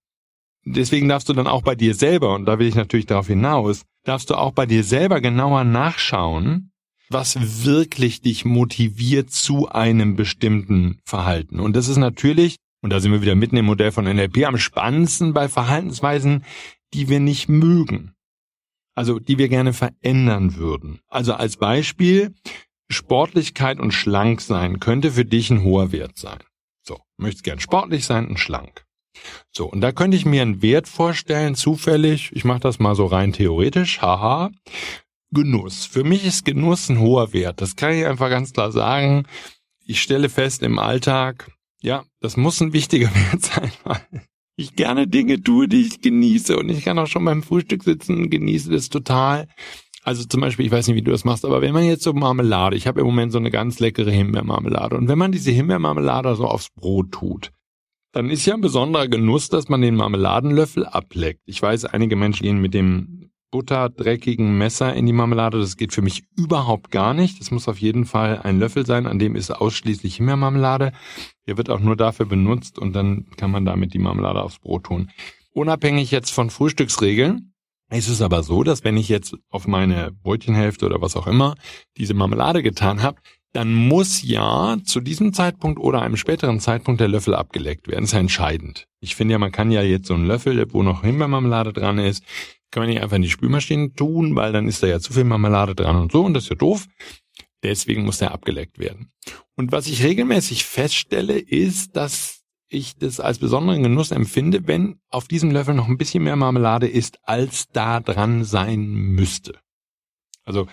Deswegen 0.65 1.07
darfst 1.07 1.29
du 1.29 1.33
dann 1.33 1.47
auch 1.47 1.61
bei 1.61 1.75
dir 1.75 1.95
selber, 1.95 2.35
und 2.35 2.45
da 2.45 2.59
will 2.59 2.67
ich 2.67 2.75
natürlich 2.75 3.05
darauf 3.05 3.27
hinaus, 3.27 3.83
darfst 4.03 4.29
du 4.29 4.35
auch 4.35 4.51
bei 4.51 4.65
dir 4.65 4.83
selber 4.83 5.21
genauer 5.21 5.63
nachschauen, 5.63 6.71
was 7.09 7.65
wirklich 7.65 8.21
dich 8.21 8.43
motiviert 8.43 9.31
zu 9.31 9.69
einem 9.69 10.17
bestimmten 10.17 10.99
Verhalten. 11.05 11.61
Und 11.61 11.77
das 11.77 11.87
ist 11.87 11.97
natürlich, 11.97 12.57
und 12.81 12.91
da 12.91 12.99
sind 12.99 13.13
wir 13.13 13.21
wieder 13.21 13.35
mitten 13.35 13.57
im 13.57 13.65
Modell 13.65 13.93
von 13.93 14.03
NLP, 14.03 14.45
am 14.45 14.57
spannendsten 14.57 15.33
bei 15.33 15.47
Verhaltensweisen, 15.47 16.43
die 16.93 17.07
wir 17.07 17.21
nicht 17.21 17.47
mögen 17.47 18.13
also 18.99 19.17
die 19.17 19.37
wir 19.37 19.47
gerne 19.47 19.71
verändern 19.71 20.57
würden. 20.57 20.99
Also 21.07 21.33
als 21.33 21.55
Beispiel, 21.55 22.33
Sportlichkeit 22.91 23.79
und 23.79 23.93
schlank 23.93 24.41
sein 24.41 24.81
könnte 24.81 25.11
für 25.11 25.23
dich 25.23 25.49
ein 25.49 25.63
hoher 25.63 25.93
Wert 25.93 26.17
sein. 26.17 26.39
So, 26.83 26.99
möchtest 27.15 27.45
gern 27.45 27.61
sportlich 27.61 28.05
sein 28.05 28.27
und 28.27 28.41
schlank. 28.41 28.83
So, 29.51 29.67
und 29.71 29.79
da 29.79 29.93
könnte 29.93 30.17
ich 30.17 30.25
mir 30.25 30.41
einen 30.41 30.61
Wert 30.61 30.89
vorstellen, 30.89 31.55
zufällig, 31.55 32.31
ich 32.33 32.43
mache 32.43 32.59
das 32.59 32.79
mal 32.79 32.93
so 32.93 33.05
rein 33.05 33.31
theoretisch, 33.31 34.01
haha, 34.01 34.51
Genuss. 35.31 35.85
Für 35.85 36.03
mich 36.03 36.25
ist 36.25 36.43
Genuss 36.43 36.89
ein 36.89 36.99
hoher 36.99 37.31
Wert. 37.31 37.61
Das 37.61 37.77
kann 37.77 37.93
ich 37.93 38.05
einfach 38.05 38.29
ganz 38.29 38.51
klar 38.51 38.73
sagen. 38.73 39.27
Ich 39.85 40.01
stelle 40.01 40.27
fest 40.27 40.61
im 40.61 40.77
Alltag, 40.77 41.49
ja, 41.81 42.03
das 42.19 42.35
muss 42.35 42.59
ein 42.59 42.73
wichtiger 42.73 43.15
Wert 43.15 43.43
sein, 43.43 43.71
weil 43.85 44.27
ich 44.59 44.75
gerne 44.75 45.07
Dinge 45.07 45.41
tue, 45.41 45.67
die 45.67 45.81
ich 45.81 46.01
genieße. 46.01 46.57
Und 46.57 46.69
ich 46.69 46.83
kann 46.83 46.99
auch 46.99 47.07
schon 47.07 47.25
beim 47.25 47.43
Frühstück 47.43 47.83
sitzen 47.83 48.17
und 48.17 48.29
genieße 48.29 48.71
das 48.71 48.89
total. 48.89 49.47
Also 50.03 50.23
zum 50.25 50.41
Beispiel, 50.41 50.65
ich 50.65 50.71
weiß 50.71 50.87
nicht, 50.87 50.95
wie 50.95 51.01
du 51.01 51.11
das 51.11 51.25
machst, 51.25 51.45
aber 51.45 51.61
wenn 51.61 51.73
man 51.73 51.85
jetzt 51.85 52.03
so 52.03 52.13
Marmelade, 52.13 52.75
ich 52.75 52.87
habe 52.87 52.99
im 52.99 53.05
Moment 53.05 53.31
so 53.31 53.37
eine 53.37 53.51
ganz 53.51 53.79
leckere 53.79 54.11
Himbeermarmelade. 54.11 54.97
Und 54.97 55.07
wenn 55.07 55.17
man 55.17 55.31
diese 55.31 55.51
Himbeermarmelade 55.51 56.35
so 56.35 56.45
aufs 56.45 56.69
Brot 56.73 57.11
tut, 57.11 57.51
dann 58.11 58.29
ist 58.29 58.45
ja 58.45 58.55
ein 58.55 58.61
besonderer 58.61 59.07
Genuss, 59.07 59.49
dass 59.49 59.69
man 59.69 59.81
den 59.81 59.95
Marmeladenlöffel 59.95 60.85
ableckt. 60.85 61.41
Ich 61.45 61.61
weiß, 61.61 61.85
einige 61.85 62.15
Menschen 62.15 62.43
gehen 62.43 62.59
mit 62.59 62.73
dem 62.73 63.18
butterdreckigen 63.51 64.57
Messer 64.57 64.93
in 64.93 65.05
die 65.05 65.13
Marmelade. 65.13 65.59
Das 65.59 65.77
geht 65.77 65.93
für 65.93 66.01
mich 66.01 66.23
überhaupt 66.35 66.91
gar 66.91 67.13
nicht. 67.13 67.39
Das 67.39 67.51
muss 67.51 67.67
auf 67.67 67.79
jeden 67.79 68.05
Fall 68.05 68.41
ein 68.43 68.59
Löffel 68.59 68.85
sein, 68.85 69.07
an 69.07 69.19
dem 69.19 69.35
ist 69.35 69.51
ausschließlich 69.51 70.17
Himbeermarmelade. 70.17 70.91
Der 71.47 71.57
wird 71.57 71.69
auch 71.69 71.79
nur 71.79 71.95
dafür 71.95 72.25
benutzt 72.25 72.79
und 72.79 72.93
dann 72.93 73.25
kann 73.37 73.51
man 73.51 73.65
damit 73.65 73.93
die 73.93 73.99
Marmelade 73.99 74.41
aufs 74.41 74.59
Brot 74.59 74.85
tun. 74.85 75.09
Unabhängig 75.51 76.11
jetzt 76.11 76.31
von 76.31 76.49
Frühstücksregeln 76.49 77.53
ist 77.91 78.07
es 78.07 78.21
aber 78.21 78.43
so, 78.43 78.63
dass 78.63 78.83
wenn 78.83 78.97
ich 78.97 79.09
jetzt 79.09 79.35
auf 79.49 79.67
meine 79.67 80.11
Brötchenhälfte 80.11 80.85
oder 80.85 81.01
was 81.01 81.15
auch 81.15 81.25
immer 81.25 81.55
diese 81.97 82.13
Marmelade 82.13 82.61
getan 82.61 83.01
habe, 83.01 83.19
dann 83.51 83.73
muss 83.73 84.21
ja 84.21 84.77
zu 84.83 84.99
diesem 85.01 85.33
Zeitpunkt 85.33 85.79
oder 85.79 86.03
einem 86.03 86.17
späteren 86.17 86.59
Zeitpunkt 86.59 87.01
der 87.01 87.07
Löffel 87.07 87.33
abgeleckt 87.33 87.87
werden. 87.87 88.01
Das 88.01 88.09
ist 88.09 88.13
ja 88.13 88.19
entscheidend. 88.19 88.85
Ich 88.99 89.15
finde 89.15 89.31
ja, 89.31 89.39
man 89.39 89.51
kann 89.51 89.71
ja 89.71 89.81
jetzt 89.81 90.07
so 90.07 90.13
einen 90.13 90.27
Löffel, 90.27 90.63
wo 90.71 90.83
noch 90.83 91.01
Himbeermarmelade 91.01 91.73
dran 91.73 91.97
ist, 91.97 92.23
kann 92.71 92.83
man 92.83 92.89
nicht 92.89 93.01
einfach 93.01 93.15
in 93.15 93.21
die 93.21 93.29
Spülmaschine 93.29 93.93
tun, 93.93 94.35
weil 94.35 94.51
dann 94.51 94.67
ist 94.67 94.83
da 94.83 94.87
ja 94.87 94.99
zu 94.99 95.13
viel 95.13 95.23
Marmelade 95.23 95.75
dran 95.75 95.95
und 95.95 96.11
so 96.11 96.23
und 96.23 96.33
das 96.33 96.43
ist 96.43 96.49
ja 96.49 96.55
doof. 96.55 96.87
Deswegen 97.63 98.05
muss 98.05 98.19
der 98.19 98.31
abgeleckt 98.31 98.79
werden. 98.79 99.11
Und 99.55 99.71
was 99.71 99.87
ich 99.87 100.03
regelmäßig 100.03 100.63
feststelle, 100.63 101.37
ist, 101.37 101.95
dass 101.95 102.39
ich 102.69 102.97
das 102.97 103.19
als 103.19 103.39
besonderen 103.39 103.83
Genuss 103.83 104.11
empfinde, 104.11 104.67
wenn 104.67 104.99
auf 105.09 105.27
diesem 105.27 105.51
Löffel 105.51 105.73
noch 105.73 105.87
ein 105.87 105.97
bisschen 105.97 106.23
mehr 106.23 106.35
Marmelade 106.35 106.87
ist, 106.87 107.19
als 107.23 107.67
da 107.73 107.99
dran 107.99 108.43
sein 108.43 108.87
müsste. 108.87 109.59
Also 110.45 110.67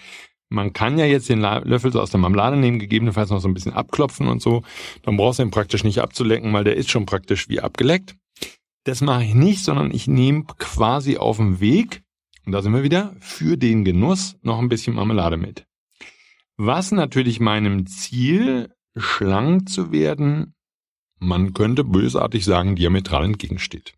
man 0.49 0.73
kann 0.73 0.99
ja 0.99 1.07
jetzt 1.07 1.29
den 1.29 1.41
Löffel 1.41 1.93
so 1.93 2.01
aus 2.01 2.11
der 2.11 2.21
Marmelade 2.21 2.57
nehmen, 2.57 2.79
gegebenenfalls 2.79 3.31
noch 3.31 3.41
so 3.41 3.49
ein 3.49 3.55
bisschen 3.55 3.73
abklopfen 3.73 4.29
und 4.29 4.41
so. 4.41 4.63
Dann 5.03 5.17
brauchst 5.17 5.39
du 5.39 5.43
ihn 5.43 5.51
praktisch 5.51 5.83
nicht 5.83 5.99
abzulecken, 5.99 6.53
weil 6.53 6.65
der 6.65 6.77
ist 6.77 6.91
schon 6.91 7.07
praktisch 7.07 7.49
wie 7.49 7.61
abgeleckt. 7.61 8.15
Das 8.87 9.01
mache 9.01 9.25
ich 9.25 9.35
nicht, 9.35 9.65
sondern 9.65 9.91
ich 9.91 10.07
nehme 10.07 10.45
quasi 10.59 11.17
auf 11.17 11.39
dem 11.39 11.59
Weg, 11.59 12.05
und 12.45 12.53
da 12.53 12.63
sind 12.63 12.73
wir 12.73 12.85
wieder, 12.85 13.17
für 13.19 13.57
den 13.57 13.85
Genuss 13.85 14.37
noch 14.43 14.61
ein 14.61 14.69
bisschen 14.69 14.95
Marmelade 14.95 15.37
mit. 15.37 15.67
Was 16.57 16.93
natürlich 16.93 17.41
meinem 17.41 17.87
Ziel, 17.87 18.73
schlank 18.97 19.69
zu 19.69 19.91
werden, 19.91 20.55
man 21.19 21.53
könnte 21.53 21.83
bösartig 21.83 22.45
sagen, 22.45 22.77
diametral 22.77 23.25
entgegensteht. 23.25 23.95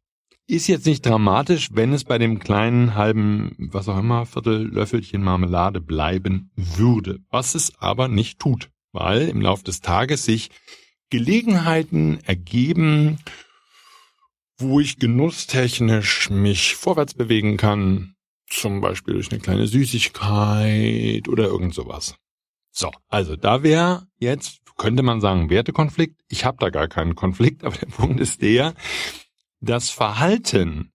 Ist 0.46 0.68
jetzt 0.68 0.86
nicht 0.86 1.04
dramatisch, 1.04 1.68
wenn 1.72 1.92
es 1.92 2.04
bei 2.04 2.16
dem 2.16 2.38
kleinen 2.38 2.94
halben, 2.94 3.56
was 3.58 3.90
auch 3.90 3.98
immer, 3.98 4.24
Viertellöffelchen 4.24 5.22
Marmelade 5.22 5.82
bleiben 5.82 6.50
würde. 6.56 7.18
Was 7.28 7.54
es 7.54 7.78
aber 7.78 8.08
nicht 8.08 8.38
tut, 8.38 8.70
weil 8.92 9.28
im 9.28 9.42
Laufe 9.42 9.64
des 9.64 9.82
Tages 9.82 10.24
sich 10.24 10.48
Gelegenheiten 11.10 12.20
ergeben, 12.24 13.18
wo 14.58 14.80
ich 14.80 14.98
genusstechnisch 14.98 16.30
mich 16.30 16.74
vorwärts 16.74 17.14
bewegen 17.14 17.56
kann, 17.56 18.14
zum 18.48 18.80
Beispiel 18.80 19.14
durch 19.14 19.30
eine 19.30 19.40
kleine 19.40 19.66
Süßigkeit 19.66 21.28
oder 21.28 21.44
irgend 21.44 21.74
sowas. 21.74 22.16
So, 22.70 22.90
also 23.08 23.36
da 23.36 23.62
wäre 23.62 24.06
jetzt, 24.18 24.60
könnte 24.76 25.02
man 25.02 25.20
sagen, 25.20 25.50
Wertekonflikt. 25.50 26.20
Ich 26.28 26.44
habe 26.44 26.58
da 26.60 26.70
gar 26.70 26.88
keinen 26.88 27.14
Konflikt, 27.14 27.64
aber 27.64 27.76
der 27.76 27.86
Punkt 27.86 28.20
ist 28.20 28.42
der, 28.42 28.74
das 29.60 29.90
Verhalten, 29.90 30.92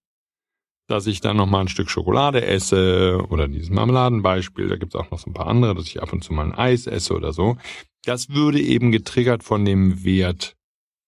dass 0.88 1.08
ich 1.08 1.22
dann 1.22 1.38
nochmal 1.38 1.62
ein 1.62 1.70
Stück 1.70 1.90
Schokolade 1.90 2.46
esse 2.46 3.26
oder 3.30 3.48
dieses 3.48 3.70
Marmeladenbeispiel, 3.70 4.68
da 4.68 4.76
gibt's 4.76 4.96
auch 4.96 5.10
noch 5.12 5.20
so 5.20 5.30
ein 5.30 5.34
paar 5.34 5.48
andere, 5.48 5.76
dass 5.76 5.88
ich 5.88 6.02
ab 6.02 6.12
und 6.12 6.24
zu 6.24 6.34
mal 6.34 6.46
ein 6.46 6.56
Eis 6.56 6.88
esse 6.88 7.14
oder 7.14 7.32
so, 7.32 7.58
das 8.04 8.30
würde 8.30 8.60
eben 8.60 8.92
getriggert 8.92 9.44
von 9.44 9.64
dem 9.64 10.04
Wert 10.04 10.58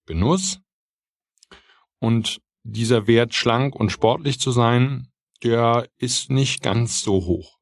Genuss. 0.05 0.61
Und 1.99 2.39
dieser 2.65 3.07
Wert 3.07 3.33
schlank 3.33 3.75
und 3.75 3.91
sportlich 3.91 4.39
zu 4.39 4.51
sein, 4.51 5.07
der 5.43 5.87
ist 5.97 6.29
nicht 6.29 6.61
ganz 6.61 7.01
so 7.01 7.25
hoch. 7.25 7.59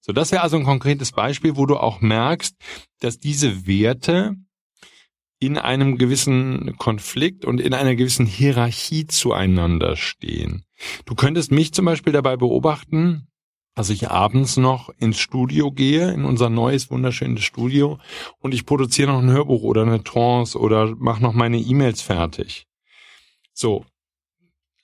So, 0.00 0.12
das 0.12 0.32
wäre 0.32 0.42
also 0.42 0.56
ein 0.56 0.64
konkretes 0.64 1.12
Beispiel, 1.12 1.56
wo 1.56 1.64
du 1.66 1.76
auch 1.76 2.00
merkst, 2.00 2.56
dass 3.00 3.18
diese 3.18 3.66
Werte 3.66 4.36
in 5.38 5.58
einem 5.58 5.96
gewissen 5.96 6.76
Konflikt 6.76 7.44
und 7.44 7.60
in 7.60 7.74
einer 7.74 7.96
gewissen 7.96 8.26
Hierarchie 8.26 9.06
zueinander 9.06 9.96
stehen. 9.96 10.64
Du 11.04 11.14
könntest 11.14 11.50
mich 11.50 11.72
zum 11.72 11.84
Beispiel 11.84 12.12
dabei 12.12 12.36
beobachten, 12.36 13.28
dass 13.74 13.90
ich 13.90 14.10
abends 14.10 14.56
noch 14.56 14.90
ins 14.98 15.18
Studio 15.18 15.72
gehe, 15.72 16.12
in 16.12 16.24
unser 16.24 16.50
neues, 16.50 16.90
wunderschönes 16.90 17.42
Studio, 17.42 17.98
und 18.38 18.52
ich 18.52 18.66
produziere 18.66 19.10
noch 19.10 19.20
ein 19.20 19.30
Hörbuch 19.30 19.62
oder 19.62 19.82
eine 19.82 20.04
Trance 20.04 20.58
oder 20.58 20.94
mache 20.96 21.22
noch 21.22 21.32
meine 21.32 21.58
E-Mails 21.58 22.02
fertig. 22.02 22.66
So, 23.54 23.84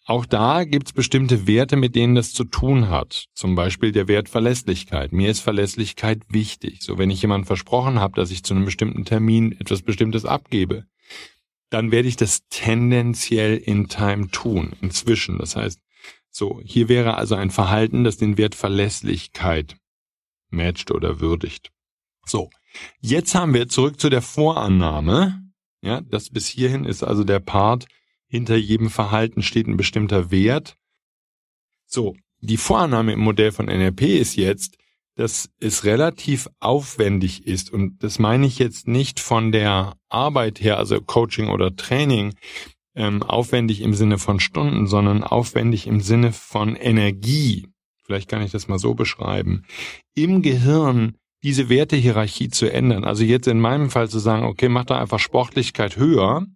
auch 0.09 0.25
da 0.25 0.65
gibt's 0.65 0.95
bestimmte 0.95 1.47
Werte, 1.47 1.77
mit 1.77 1.95
denen 1.95 2.15
das 2.15 2.33
zu 2.33 2.45
tun 2.45 2.89
hat. 2.89 3.27
Zum 3.35 3.55
Beispiel 3.55 3.93
der 3.93 4.09
Wert 4.09 4.31
Verlässlichkeit. 4.31 5.13
Mir 5.13 5.31
ist 5.31 5.41
Verlässlichkeit 5.41 6.23
wichtig. 6.31 6.83
So, 6.83 6.97
wenn 6.97 7.11
ich 7.11 7.21
jemand 7.21 7.47
versprochen 7.47 8.01
habe, 8.01 8.15
dass 8.15 8.31
ich 8.31 8.43
zu 8.43 8.55
einem 8.55 8.65
bestimmten 8.65 9.05
Termin 9.05 9.53
etwas 9.53 9.83
Bestimmtes 9.83 10.25
abgebe, 10.25 10.87
dann 11.69 11.91
werde 11.91 12.09
ich 12.09 12.17
das 12.17 12.41
tendenziell 12.49 13.59
in 13.59 13.89
Time 13.89 14.31
tun, 14.31 14.73
inzwischen. 14.81 15.37
Das 15.37 15.57
heißt, 15.57 15.79
so, 16.31 16.63
hier 16.65 16.89
wäre 16.89 17.19
also 17.19 17.35
ein 17.35 17.51
Verhalten, 17.51 18.05
das 18.05 18.17
den 18.17 18.39
Wert 18.39 18.55
Verlässlichkeit 18.55 19.77
matcht 20.49 20.91
oder 20.91 21.21
würdigt. 21.21 21.71
So, 22.25 22.49
jetzt 23.01 23.35
haben 23.35 23.53
wir 23.53 23.69
zurück 23.69 24.01
zu 24.01 24.09
der 24.09 24.23
Vorannahme. 24.23 25.43
Ja, 25.83 26.01
das 26.01 26.31
bis 26.31 26.49
hierhin 26.49 26.87
ist 26.87 27.03
also 27.03 27.25
der 27.25 27.41
Part, 27.41 27.87
hinter 28.29 28.57
jedem 28.57 28.91
Verhalten 28.91 29.43
steht 29.43 29.67
ein 29.67 29.77
bestimmter 29.77 30.31
Wert. 30.31 30.77
So, 31.87 32.15
die 32.41 32.57
Vorannahme 32.57 33.15
im 33.15 33.21
Modell 33.21 33.51
von 33.53 33.67
NLP 33.67 34.03
ist 34.03 34.37
jetzt, 34.37 34.77
dass 35.17 35.51
es 35.59 35.85
relativ 35.85 36.49
aufwendig 36.61 37.47
ist. 37.47 37.73
Und 37.73 38.05
das 38.05 38.21
meine 38.21 38.47
ich 38.47 38.59
jetzt 38.59 38.87
nicht 38.87 39.19
von 39.19 39.51
der 39.51 39.97
Arbeit 40.09 40.61
her, 40.61 40.79
also 40.79 41.01
Coaching 41.01 41.49
oder 41.49 41.75
Training, 41.75 42.35
ähm, 42.95 43.23
aufwendig 43.23 43.81
im 43.81 43.95
Sinne 43.95 44.19
von 44.19 44.39
Stunden, 44.39 44.87
sondern 44.87 45.25
aufwendig 45.25 45.87
im 45.87 46.01
Sinne 46.01 46.33
von 46.33 46.77
Energie. 46.77 47.67
Vielleicht 48.05 48.29
kann 48.29 48.43
ich 48.43 48.53
das 48.53 48.69
mal 48.69 48.79
so 48.79 48.95
beschreiben. 48.95 49.65
Im 50.15 50.43
Gehirn 50.43 51.17
diese 51.43 51.69
Wertehierarchie 51.69 52.49
zu 52.49 52.73
ändern. 52.73 53.05
Also 53.05 53.25
jetzt 53.25 53.49
in 53.49 53.61
meinem 53.61 53.91
Fall 53.91 54.09
zu 54.09 54.19
sagen, 54.19 54.45
okay, 54.45 54.69
mach 54.69 54.85
da 54.85 54.99
einfach 54.99 55.19
Sportlichkeit 55.19 55.97
höher 55.97 56.47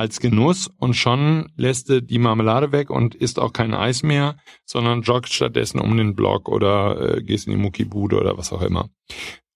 als 0.00 0.18
Genuss 0.18 0.66
und 0.78 0.94
schon 0.94 1.52
lässt 1.56 1.90
du 1.90 2.00
die 2.00 2.18
Marmelade 2.18 2.72
weg 2.72 2.88
und 2.88 3.14
isst 3.14 3.38
auch 3.38 3.52
kein 3.52 3.74
Eis 3.74 4.02
mehr, 4.02 4.38
sondern 4.64 5.02
joggst 5.02 5.34
stattdessen 5.34 5.78
um 5.78 5.94
den 5.94 6.16
Block 6.16 6.48
oder 6.48 7.18
äh, 7.18 7.22
gehst 7.22 7.46
in 7.46 7.52
die 7.52 7.58
Muckibude 7.58 8.18
oder 8.18 8.38
was 8.38 8.50
auch 8.50 8.62
immer. 8.62 8.88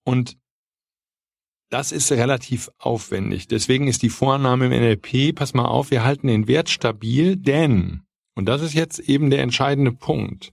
Und 0.05 0.37
das 1.71 1.93
ist 1.93 2.13
relativ 2.13 2.71
aufwendig. 2.77 3.49
Deswegen 3.49 3.89
ist 3.89 4.03
die 4.03 4.11
Vorannahme 4.11 4.67
im 4.67 4.73
NLP, 4.73 5.35
pass 5.35 5.55
mal 5.55 5.65
auf, 5.65 5.91
wir 5.91 6.05
halten 6.05 6.27
den 6.27 6.47
Wert 6.47 6.69
stabil, 6.69 7.39
denn, 7.39 8.03
und 8.35 8.45
das 8.45 8.61
ist 8.61 8.75
jetzt 8.75 8.99
eben 8.99 9.31
der 9.31 9.41
entscheidende 9.41 9.93
Punkt, 9.93 10.53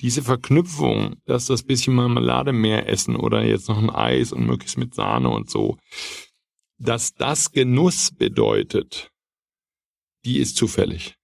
diese 0.00 0.22
Verknüpfung, 0.22 1.16
dass 1.26 1.44
das 1.44 1.62
bisschen 1.62 1.94
Marmelade 1.94 2.54
mehr 2.54 2.88
essen 2.88 3.16
oder 3.16 3.44
jetzt 3.44 3.68
noch 3.68 3.76
ein 3.76 3.90
Eis 3.90 4.32
und 4.32 4.46
möglichst 4.46 4.78
mit 4.78 4.94
Sahne 4.94 5.28
und 5.28 5.50
so, 5.50 5.76
dass 6.78 7.14
das 7.14 7.52
Genuss 7.52 8.10
bedeutet, 8.10 9.09
die 10.24 10.38
ist 10.38 10.56
zufällig. 10.56 11.16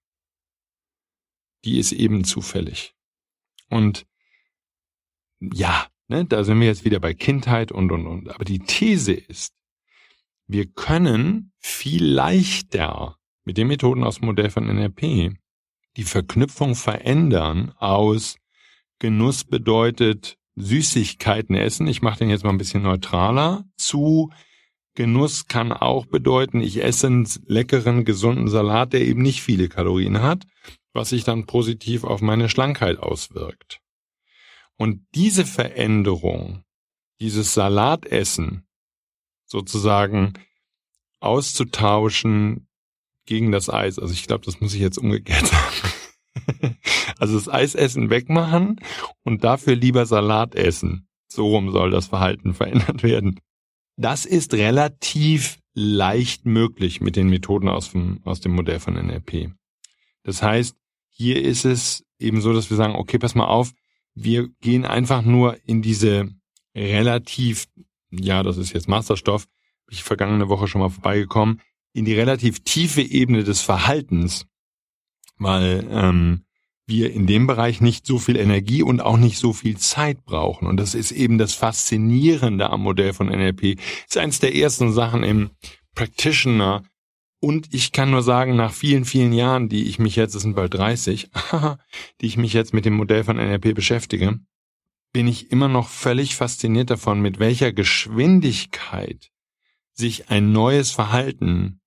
Die 1.65 1.79
ist 1.79 1.91
eben 1.91 2.23
zufällig. 2.23 2.93
Und 3.69 4.05
ja, 5.39 5.87
ne, 6.07 6.25
da 6.25 6.43
sind 6.43 6.59
wir 6.59 6.67
jetzt 6.67 6.85
wieder 6.85 6.99
bei 6.99 7.13
Kindheit 7.13 7.71
und, 7.71 7.91
und, 7.91 8.07
und. 8.07 8.29
Aber 8.29 8.45
die 8.45 8.59
These 8.59 9.13
ist, 9.13 9.53
wir 10.47 10.65
können 10.65 11.51
viel 11.59 12.05
leichter 12.05 13.17
mit 13.43 13.57
den 13.57 13.67
Methoden 13.67 14.03
aus 14.03 14.17
dem 14.17 14.25
Modell 14.27 14.49
von 14.49 14.69
NRP 14.69 15.37
die 15.97 16.03
Verknüpfung 16.03 16.75
verändern 16.75 17.73
aus 17.77 18.37
Genuss 18.99 19.43
bedeutet 19.43 20.37
Süßigkeiten 20.55 21.55
essen. 21.55 21.87
Ich 21.87 22.01
mache 22.01 22.19
den 22.19 22.29
jetzt 22.29 22.43
mal 22.43 22.51
ein 22.51 22.57
bisschen 22.57 22.83
neutraler 22.83 23.65
zu 23.75 24.31
Genuss 24.97 25.45
kann 25.45 25.71
auch 25.71 26.07
bedeuten, 26.07 26.59
ich 26.59 26.83
esse 26.83 27.05
einen 27.05 27.29
leckeren, 27.45 28.03
gesunden 28.03 28.47
Salat, 28.47 28.93
der 28.93 29.01
eben 29.01 29.21
nicht 29.21 29.43
viele 29.43 29.69
Kalorien 29.69 30.23
hat, 30.23 30.47
was 30.91 31.09
sich 31.09 31.23
dann 31.23 31.45
positiv 31.45 32.03
auf 32.03 32.21
meine 32.21 32.49
Schlankheit 32.49 32.97
auswirkt. 32.97 33.79
Und 34.75 35.05
diese 35.13 35.45
Veränderung, 35.45 36.63
dieses 37.19 37.53
Salatessen 37.53 38.67
sozusagen 39.45 40.33
auszutauschen 41.19 42.67
gegen 43.27 43.51
das 43.51 43.69
Eis, 43.69 43.99
also 43.99 44.11
ich 44.11 44.25
glaube, 44.25 44.45
das 44.45 44.61
muss 44.61 44.73
ich 44.73 44.81
jetzt 44.81 44.97
umgekehrt 44.97 45.45
sagen. 46.59 46.75
also 47.19 47.35
das 47.35 47.47
Eisessen 47.47 48.09
wegmachen 48.09 48.81
und 49.23 49.43
dafür 49.43 49.75
lieber 49.75 50.07
Salat 50.07 50.55
essen. 50.55 51.07
So 51.27 51.49
rum 51.49 51.69
soll 51.71 51.91
das 51.91 52.07
Verhalten 52.07 52.53
verändert 52.55 53.03
werden. 53.03 53.39
Das 53.97 54.25
ist 54.25 54.53
relativ 54.53 55.59
leicht 55.73 56.45
möglich 56.45 57.01
mit 57.01 57.15
den 57.15 57.29
Methoden 57.29 57.67
aus 57.67 57.91
dem, 57.91 58.21
aus 58.23 58.39
dem 58.39 58.53
Modell 58.53 58.79
von 58.79 58.93
NLP. 58.93 59.51
Das 60.23 60.41
heißt, 60.41 60.75
hier 61.09 61.41
ist 61.41 61.65
es 61.65 62.05
eben 62.19 62.41
so, 62.41 62.53
dass 62.53 62.69
wir 62.69 62.77
sagen, 62.77 62.95
okay, 62.95 63.17
pass 63.17 63.35
mal 63.35 63.45
auf, 63.45 63.73
wir 64.13 64.49
gehen 64.61 64.85
einfach 64.85 65.23
nur 65.23 65.57
in 65.65 65.81
diese 65.81 66.29
relativ, 66.75 67.67
ja, 68.11 68.43
das 68.43 68.57
ist 68.57 68.73
jetzt 68.73 68.87
Masterstoff, 68.87 69.47
bin 69.85 69.95
ich 69.95 70.03
vergangene 70.03 70.49
Woche 70.49 70.67
schon 70.67 70.81
mal 70.81 70.89
vorbeigekommen, 70.89 71.61
in 71.93 72.05
die 72.05 72.13
relativ 72.13 72.63
tiefe 72.63 73.01
Ebene 73.01 73.43
des 73.43 73.61
Verhaltens, 73.61 74.45
weil 75.37 75.87
ähm, 75.89 76.45
wir 76.87 77.11
in 77.11 77.27
dem 77.27 77.47
Bereich 77.47 77.81
nicht 77.81 78.05
so 78.05 78.17
viel 78.17 78.37
Energie 78.37 78.81
und 78.81 79.01
auch 79.01 79.17
nicht 79.17 79.37
so 79.37 79.51
viel 79.53 79.77
Zeit 79.77 80.23
brauchen. 80.23 80.67
Und 80.67 80.77
das 80.77 80.95
ist 80.95 81.11
eben 81.11 81.37
das 81.37 81.53
Faszinierende 81.53 82.69
am 82.69 82.81
Modell 82.81 83.13
von 83.13 83.27
NLP. 83.27 83.75
Das 83.75 84.05
ist 84.09 84.17
eines 84.17 84.39
der 84.39 84.55
ersten 84.55 84.93
Sachen 84.93 85.23
im 85.23 85.51
Practitioner. 85.93 86.83
Und 87.39 87.73
ich 87.73 87.91
kann 87.91 88.09
nur 88.09 88.23
sagen, 88.23 88.55
nach 88.55 88.73
vielen, 88.73 89.05
vielen 89.05 89.33
Jahren, 89.33 89.69
die 89.69 89.83
ich 89.83 89.99
mich 89.99 90.15
jetzt, 90.15 90.33
es 90.33 90.41
sind 90.41 90.55
bald 90.55 90.73
30, 90.73 91.29
die 92.21 92.25
ich 92.25 92.37
mich 92.37 92.53
jetzt 92.53 92.73
mit 92.73 92.85
dem 92.85 92.95
Modell 92.95 93.23
von 93.23 93.35
NLP 93.35 93.75
beschäftige, 93.75 94.39
bin 95.11 95.27
ich 95.27 95.51
immer 95.51 95.67
noch 95.67 95.89
völlig 95.89 96.35
fasziniert 96.35 96.89
davon, 96.89 97.21
mit 97.21 97.39
welcher 97.39 97.73
Geschwindigkeit 97.73 99.29
sich 99.93 100.29
ein 100.29 100.51
neues 100.51 100.91
Verhalten 100.91 101.81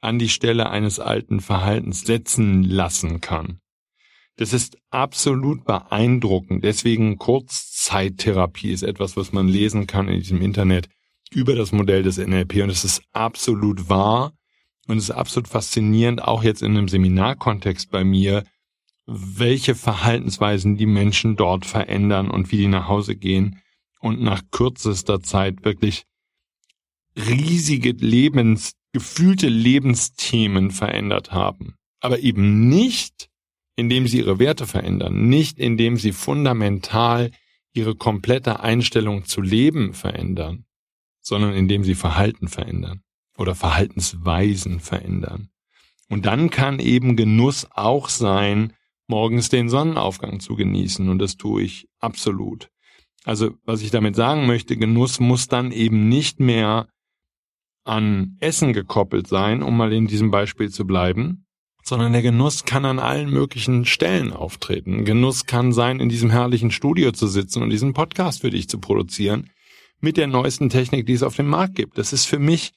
an 0.00 0.18
die 0.18 0.28
Stelle 0.28 0.70
eines 0.70 0.98
alten 0.98 1.40
Verhaltens 1.40 2.02
setzen 2.02 2.62
lassen 2.62 3.20
kann. 3.20 3.60
Das 4.36 4.52
ist 4.52 4.78
absolut 4.90 5.64
beeindruckend. 5.64 6.64
Deswegen 6.64 7.18
Kurzzeittherapie 7.18 8.72
ist 8.72 8.82
etwas, 8.82 9.16
was 9.16 9.32
man 9.32 9.48
lesen 9.48 9.86
kann 9.86 10.08
in 10.08 10.20
diesem 10.20 10.40
Internet 10.40 10.88
über 11.30 11.54
das 11.54 11.72
Modell 11.72 12.02
des 12.02 12.18
NLP 12.18 12.62
und 12.62 12.70
es 12.70 12.84
ist 12.84 13.02
absolut 13.12 13.88
wahr 13.88 14.32
und 14.88 14.98
es 14.98 15.04
ist 15.04 15.10
absolut 15.10 15.48
faszinierend, 15.48 16.22
auch 16.22 16.42
jetzt 16.42 16.62
in 16.62 16.76
einem 16.76 16.88
Seminarkontext 16.88 17.90
bei 17.90 18.02
mir, 18.02 18.44
welche 19.06 19.74
Verhaltensweisen 19.74 20.76
die 20.76 20.86
Menschen 20.86 21.36
dort 21.36 21.66
verändern 21.66 22.30
und 22.30 22.50
wie 22.50 22.56
die 22.58 22.68
nach 22.68 22.88
Hause 22.88 23.16
gehen 23.16 23.60
und 24.00 24.20
nach 24.20 24.42
kürzester 24.50 25.20
Zeit 25.20 25.64
wirklich 25.64 26.04
riesige 27.16 27.92
Lebens, 27.92 28.72
gefühlte 28.92 29.48
Lebensthemen 29.48 30.70
verändert 30.70 31.32
haben. 31.32 31.74
Aber 32.00 32.20
eben 32.20 32.68
nicht 32.68 33.29
indem 33.80 34.06
sie 34.06 34.18
ihre 34.18 34.38
Werte 34.38 34.66
verändern, 34.66 35.28
nicht 35.28 35.58
indem 35.58 35.96
sie 35.96 36.12
fundamental 36.12 37.30
ihre 37.72 37.94
komplette 37.94 38.60
Einstellung 38.60 39.24
zu 39.24 39.40
Leben 39.40 39.94
verändern, 39.94 40.66
sondern 41.20 41.54
indem 41.54 41.82
sie 41.82 41.94
Verhalten 41.94 42.48
verändern 42.48 43.02
oder 43.36 43.54
Verhaltensweisen 43.54 44.80
verändern. 44.80 45.48
Und 46.08 46.26
dann 46.26 46.50
kann 46.50 46.78
eben 46.78 47.16
Genuss 47.16 47.66
auch 47.70 48.08
sein, 48.08 48.74
morgens 49.06 49.48
den 49.48 49.68
Sonnenaufgang 49.68 50.40
zu 50.40 50.56
genießen. 50.56 51.08
Und 51.08 51.18
das 51.18 51.36
tue 51.36 51.62
ich 51.62 51.88
absolut. 51.98 52.68
Also 53.24 53.54
was 53.64 53.82
ich 53.82 53.90
damit 53.90 54.16
sagen 54.16 54.46
möchte, 54.46 54.76
Genuss 54.76 55.20
muss 55.20 55.48
dann 55.48 55.72
eben 55.72 56.08
nicht 56.08 56.38
mehr 56.40 56.88
an 57.84 58.36
Essen 58.40 58.72
gekoppelt 58.72 59.26
sein, 59.26 59.62
um 59.62 59.76
mal 59.76 59.92
in 59.92 60.06
diesem 60.06 60.30
Beispiel 60.30 60.70
zu 60.70 60.86
bleiben, 60.86 61.46
sondern 61.90 62.12
der 62.12 62.22
Genuss 62.22 62.64
kann 62.64 62.84
an 62.84 62.98
allen 62.98 63.28
möglichen 63.28 63.84
Stellen 63.84 64.32
auftreten. 64.32 65.04
Genuss 65.04 65.44
kann 65.44 65.72
sein, 65.72 66.00
in 66.00 66.08
diesem 66.08 66.30
herrlichen 66.30 66.70
Studio 66.70 67.10
zu 67.12 67.26
sitzen 67.26 67.62
und 67.62 67.70
diesen 67.70 67.94
Podcast 67.94 68.40
für 68.40 68.50
dich 68.50 68.68
zu 68.68 68.78
produzieren 68.78 69.50
mit 70.00 70.16
der 70.16 70.28
neuesten 70.28 70.70
Technik, 70.70 71.04
die 71.04 71.12
es 71.12 71.24
auf 71.24 71.34
dem 71.36 71.48
Markt 71.48 71.74
gibt. 71.74 71.98
Das 71.98 72.12
ist 72.12 72.26
für 72.26 72.38
mich 72.38 72.72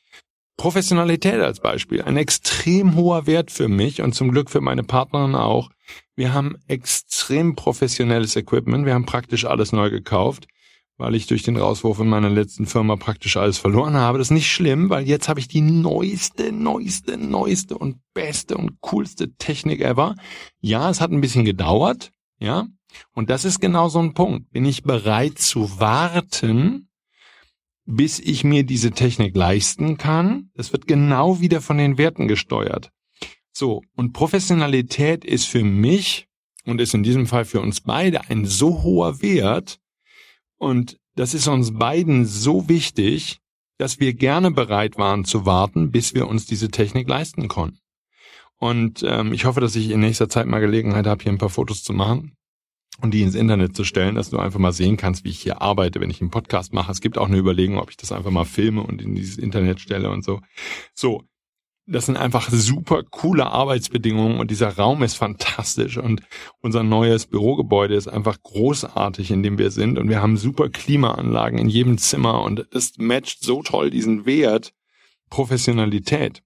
Professionalität 0.58 1.40
als 1.40 1.60
Beispiel 1.60 2.02
ein 2.02 2.18
extrem 2.18 2.96
hoher 2.96 3.28
Wert 3.28 3.52
für 3.52 3.68
mich 3.68 4.02
und 4.02 4.14
zum 4.14 4.32
Glück 4.32 4.50
für 4.50 4.62
meine 4.62 4.84
Partnerin 4.84 5.36
auch. 5.36 5.70
Wir 6.16 6.34
haben 6.34 6.58
extrem 6.68 7.56
professionelles 7.56 8.36
Equipment. 8.36 8.86
Wir 8.86 8.96
haben 8.96 9.06
praktisch 9.06 9.46
alles 9.46 9.72
neu 9.72 9.92
gekauft 9.92 10.48
weil 10.98 11.16
ich 11.16 11.28
durch 11.28 11.44
den 11.44 11.58
Rauswurf 11.58 12.00
in 12.00 12.08
meiner 12.08 12.30
letzten 12.30 12.66
Firma 12.66 12.96
praktisch 12.96 13.38
alles 13.38 13.58
verloren 13.58 13.96
habe. 13.96 14.18
Das 14.18 14.28
ist 14.28 14.32
nicht 14.32 14.52
schlimm, 14.52 14.90
weil 14.90 15.08
jetzt 15.08 15.28
habe 15.28 15.40
ich 15.40 15.48
die 15.48 15.62
neueste, 15.62 16.52
neueste, 16.52 17.18
neueste 17.18 17.78
und 17.78 17.98
beste 18.14 18.58
und 18.58 18.80
coolste 18.82 19.34
Technik 19.36 19.82
ever. 19.82 20.16
Ja, 20.62 20.90
es 20.90 21.02
hat 21.02 21.12
ein 21.12 21.22
bisschen 21.22 21.46
gedauert, 21.46 22.12
ja. 22.40 22.68
Und 23.14 23.30
das 23.30 23.44
ist 23.44 23.60
genau 23.60 23.90
so 23.90 24.00
ein 24.00 24.14
Punkt. 24.14 24.52
Bin 24.52 24.66
ich 24.66 24.84
bereit 24.84 25.40
zu 25.40 25.80
warten, 25.80 26.90
bis 27.86 28.20
ich 28.20 28.44
mir 28.44 28.64
diese 28.64 28.92
Technik 28.92 29.36
leisten 29.36 29.98
kann? 29.98 30.52
Das 30.54 30.72
wird 30.72 30.88
genau 30.88 31.40
wieder 31.40 31.60
von 31.60 31.78
den 31.78 31.98
Werten 31.98 32.28
gesteuert. 32.28 32.92
So, 33.52 33.82
und 33.96 34.14
Professionalität 34.14 35.26
ist 35.26 35.46
für 35.46 35.64
mich 35.64 36.28
und 36.66 36.80
ist 36.80 36.94
in 36.94 37.04
diesem 37.04 37.28
Fall 37.28 37.46
für 37.46 37.62
uns 37.62 37.82
beide 37.82 38.30
ein 38.30 38.46
so 38.46 38.84
hoher 38.84 39.22
Wert, 39.22 39.80
und 40.64 40.98
das 41.16 41.34
ist 41.34 41.48
uns 41.48 41.78
beiden 41.78 42.26
so 42.26 42.70
wichtig, 42.70 43.40
dass 43.78 44.00
wir 44.00 44.14
gerne 44.14 44.50
bereit 44.50 44.98
waren 44.98 45.26
zu 45.26 45.46
warten, 45.46 45.92
bis 45.92 46.14
wir 46.14 46.28
uns 46.28 46.46
diese 46.46 46.70
Technik 46.70 47.08
leisten 47.08 47.50
konnten. 47.50 47.80
Und 48.58 49.04
ähm, 49.06 49.34
ich 49.34 49.44
hoffe, 49.44 49.60
dass 49.60 49.76
ich 49.76 49.90
in 49.90 50.00
nächster 50.00 50.30
Zeit 50.30 50.48
mal 50.48 50.62
Gelegenheit 50.62 51.06
habe, 51.06 51.22
hier 51.22 51.34
ein 51.34 51.38
paar 51.38 51.50
Fotos 51.50 51.84
zu 51.84 51.92
machen 51.92 52.38
und 53.02 53.14
die 53.14 53.24
ins 53.24 53.36
Internet 53.36 53.76
zu 53.76 53.84
stellen, 53.84 54.16
dass 54.16 54.30
du 54.30 54.40
einfach 54.40 54.60
mal 54.60 54.72
sehen 54.72 54.96
kannst, 54.96 55.26
wie 55.26 55.32
ich 55.32 55.42
hier 55.42 55.62
arbeite, 55.62 56.00
wenn 56.00 56.10
ich 56.10 56.22
einen 56.22 56.32
Podcast 56.32 56.72
mache. 56.74 56.92
Es 56.92 57.02
gibt 57.02 57.18
auch 57.18 57.28
eine 57.28 57.38
Überlegung, 57.38 57.78
ob 57.78 57.90
ich 57.90 57.98
das 57.98 58.14
einfach 58.14 58.32
mal 58.32 58.46
filme 58.46 58.84
und 58.84 59.02
in 59.02 59.16
dieses 59.16 59.38
Internet 59.38 59.82
stelle 59.82 60.10
und 60.12 60.24
so. 60.24 60.40
So, 60.94 61.24
das 61.86 62.06
sind 62.06 62.18
einfach 62.18 62.50
super 62.50 63.04
coole 63.04 63.46
Arbeitsbedingungen 63.48 64.40
und 64.40 64.52
dieser 64.52 64.78
Raum 64.78 65.04
ist 65.04 65.16
fantastisch 65.16 65.98
und 65.98 66.22
unser 66.62 66.84
neues 66.84 67.26
Bürogebäude 67.26 67.96
ist 67.96 68.08
einfach 68.08 68.42
großartig, 68.42 69.32
in 69.32 69.44
dem 69.44 69.58
wir 69.58 69.72
sind 69.72 69.98
und 69.98 70.10
wir 70.10 70.22
haben 70.22 70.38
super 70.38 70.70
Klimaanlagen 70.70 71.60
in 71.60 71.68
jedem 71.68 71.98
Zimmer 71.98 72.42
und 72.44 72.66
das 72.72 72.94
matcht 72.98 73.44
so 73.44 73.62
toll 73.64 73.90
diesen 73.90 74.26
Wert 74.26 74.74
Professionalität. 75.30 76.42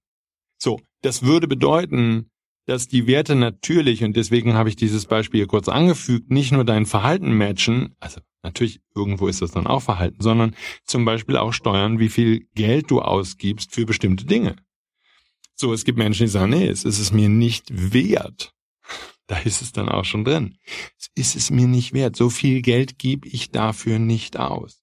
So, 0.56 0.80
das 1.02 1.22
würde 1.22 1.46
bedeuten, 1.46 2.30
dass 2.66 2.88
die 2.88 3.06
Werte 3.06 3.34
natürlich, 3.34 4.04
und 4.04 4.16
deswegen 4.16 4.54
habe 4.54 4.68
ich 4.68 4.76
dieses 4.76 5.06
Beispiel 5.06 5.46
kurz 5.46 5.68
angefügt, 5.68 6.30
nicht 6.30 6.52
nur 6.52 6.64
dein 6.64 6.84
Verhalten 6.84 7.36
matchen, 7.36 7.94
also 8.00 8.20
natürlich 8.42 8.80
irgendwo 8.94 9.28
ist 9.28 9.40
das 9.40 9.52
dann 9.52 9.66
auch 9.66 9.82
Verhalten, 9.82 10.20
sondern 10.20 10.54
zum 10.84 11.04
Beispiel 11.04 11.36
auch 11.36 11.52
steuern, 11.52 11.98
wie 11.98 12.08
viel 12.08 12.46
Geld 12.54 12.90
du 12.90 13.00
ausgibst 13.00 13.74
für 13.74 13.86
bestimmte 13.86 14.26
Dinge. 14.26 14.56
So, 15.60 15.72
es 15.72 15.84
gibt 15.84 15.98
Menschen, 15.98 16.26
die 16.26 16.30
sagen, 16.30 16.50
nee, 16.50 16.68
es 16.68 16.84
ist 16.84 17.12
mir 17.12 17.28
nicht 17.28 17.92
wert. 17.92 18.54
Da 19.26 19.38
ist 19.38 19.60
es 19.60 19.72
dann 19.72 19.88
auch 19.88 20.04
schon 20.04 20.24
drin. 20.24 20.56
Es 20.96 21.08
ist 21.14 21.36
es 21.36 21.50
mir 21.50 21.66
nicht 21.66 21.92
wert. 21.92 22.14
So 22.14 22.30
viel 22.30 22.62
Geld 22.62 22.98
gebe 22.98 23.26
ich 23.26 23.50
dafür 23.50 23.98
nicht 23.98 24.38
aus. 24.38 24.82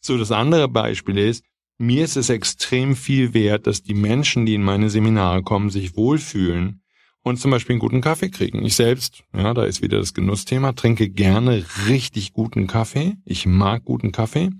So, 0.00 0.16
das 0.16 0.30
andere 0.30 0.68
Beispiel 0.68 1.18
ist, 1.18 1.44
mir 1.78 2.04
ist 2.04 2.16
es 2.16 2.30
extrem 2.30 2.94
viel 2.94 3.34
wert, 3.34 3.66
dass 3.66 3.82
die 3.82 3.94
Menschen, 3.94 4.46
die 4.46 4.54
in 4.54 4.62
meine 4.62 4.88
Seminare 4.88 5.42
kommen, 5.42 5.70
sich 5.70 5.96
wohlfühlen 5.96 6.83
und 7.24 7.38
zum 7.38 7.50
Beispiel 7.50 7.72
einen 7.72 7.80
guten 7.80 8.02
Kaffee 8.02 8.28
kriegen. 8.28 8.64
Ich 8.64 8.76
selbst, 8.76 9.24
ja, 9.34 9.54
da 9.54 9.64
ist 9.64 9.80
wieder 9.80 9.98
das 9.98 10.12
Genussthema, 10.12 10.74
trinke 10.74 11.08
gerne 11.08 11.64
richtig 11.88 12.34
guten 12.34 12.66
Kaffee. 12.66 13.16
Ich 13.24 13.46
mag 13.46 13.84
guten 13.84 14.12
Kaffee. 14.12 14.50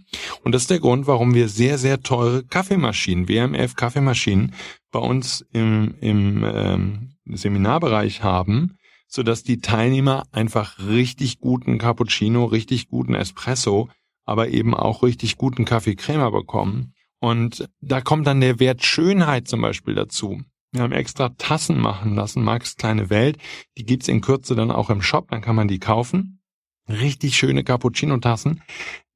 Und 0.42 0.52
das 0.52 0.62
ist 0.62 0.70
der 0.70 0.80
Grund, 0.80 1.06
warum 1.06 1.34
wir 1.34 1.48
sehr, 1.48 1.76
sehr 1.76 2.00
teure 2.00 2.42
Kaffeemaschinen, 2.42 3.28
WMF 3.28 3.76
Kaffeemaschinen, 3.76 4.54
bei 4.90 4.98
uns 4.98 5.44
im, 5.52 5.94
im 6.00 6.42
ähm, 6.42 7.10
Seminarbereich 7.26 8.22
haben, 8.22 8.78
so 9.08 9.22
dass 9.22 9.42
die 9.42 9.60
Teilnehmer 9.60 10.24
einfach 10.32 10.78
richtig 10.78 11.40
guten 11.40 11.76
Cappuccino, 11.76 12.46
richtig 12.46 12.88
guten 12.88 13.14
Espresso, 13.14 13.90
aber 14.24 14.48
eben 14.48 14.74
auch 14.74 15.02
richtig 15.02 15.36
guten 15.36 15.66
Kaffee 15.66 15.96
Crema 15.96 16.30
bekommen. 16.30 16.94
Und 17.20 17.68
da 17.82 18.00
kommt 18.00 18.26
dann 18.26 18.40
der 18.40 18.58
Wert 18.58 18.82
Schönheit 18.84 19.48
zum 19.48 19.60
Beispiel 19.60 19.94
dazu. 19.94 20.40
Wir 20.74 20.82
haben 20.82 20.92
extra 20.92 21.28
Tassen 21.28 21.78
machen 21.78 22.16
lassen, 22.16 22.42
Max 22.42 22.74
kleine 22.74 23.08
Welt. 23.08 23.38
Die 23.78 23.84
gibt's 23.84 24.08
in 24.08 24.20
Kürze 24.20 24.56
dann 24.56 24.72
auch 24.72 24.90
im 24.90 25.02
Shop, 25.02 25.30
dann 25.30 25.40
kann 25.40 25.54
man 25.54 25.68
die 25.68 25.78
kaufen. 25.78 26.40
Richtig 26.88 27.36
schöne 27.36 27.62
Cappuccino-Tassen. 27.62 28.60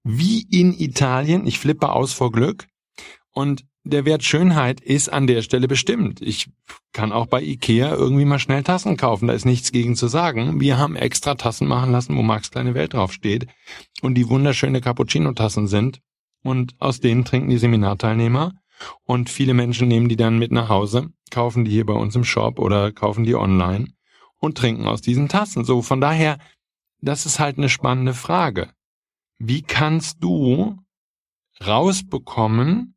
Wie 0.04 0.42
in 0.42 0.72
Italien. 0.72 1.48
Ich 1.48 1.58
flippe 1.58 1.90
aus 1.90 2.12
vor 2.12 2.30
Glück. 2.30 2.68
Und 3.32 3.64
der 3.82 4.04
Wert 4.04 4.22
Schönheit 4.22 4.80
ist 4.80 5.12
an 5.12 5.26
der 5.26 5.42
Stelle 5.42 5.66
bestimmt. 5.66 6.22
Ich 6.22 6.48
kann 6.92 7.10
auch 7.10 7.26
bei 7.26 7.42
Ikea 7.42 7.92
irgendwie 7.92 8.24
mal 8.24 8.38
schnell 8.38 8.62
Tassen 8.62 8.96
kaufen. 8.96 9.26
Da 9.26 9.34
ist 9.34 9.44
nichts 9.44 9.72
gegen 9.72 9.96
zu 9.96 10.06
sagen. 10.06 10.60
Wir 10.60 10.78
haben 10.78 10.94
extra 10.94 11.34
Tassen 11.34 11.66
machen 11.66 11.90
lassen, 11.90 12.16
wo 12.16 12.22
Max 12.22 12.52
kleine 12.52 12.74
Welt 12.74 12.94
draufsteht 12.94 13.48
und 14.00 14.14
die 14.14 14.28
wunderschöne 14.28 14.80
Cappuccino-Tassen 14.80 15.66
sind. 15.66 15.98
Und 16.44 16.76
aus 16.78 17.00
denen 17.00 17.24
trinken 17.24 17.50
die 17.50 17.58
Seminarteilnehmer. 17.58 18.54
Und 19.04 19.30
viele 19.30 19.54
Menschen 19.54 19.88
nehmen 19.88 20.08
die 20.08 20.16
dann 20.16 20.38
mit 20.38 20.52
nach 20.52 20.68
Hause, 20.68 21.10
kaufen 21.30 21.64
die 21.64 21.70
hier 21.70 21.86
bei 21.86 21.94
uns 21.94 22.14
im 22.16 22.24
Shop 22.24 22.58
oder 22.58 22.92
kaufen 22.92 23.24
die 23.24 23.34
online 23.34 23.92
und 24.38 24.56
trinken 24.56 24.86
aus 24.86 25.00
diesen 25.00 25.28
Tassen. 25.28 25.64
So, 25.64 25.82
von 25.82 26.00
daher, 26.00 26.38
das 27.00 27.26
ist 27.26 27.38
halt 27.38 27.58
eine 27.58 27.68
spannende 27.68 28.14
Frage. 28.14 28.70
Wie 29.38 29.62
kannst 29.62 30.22
du 30.22 30.76
rausbekommen, 31.64 32.94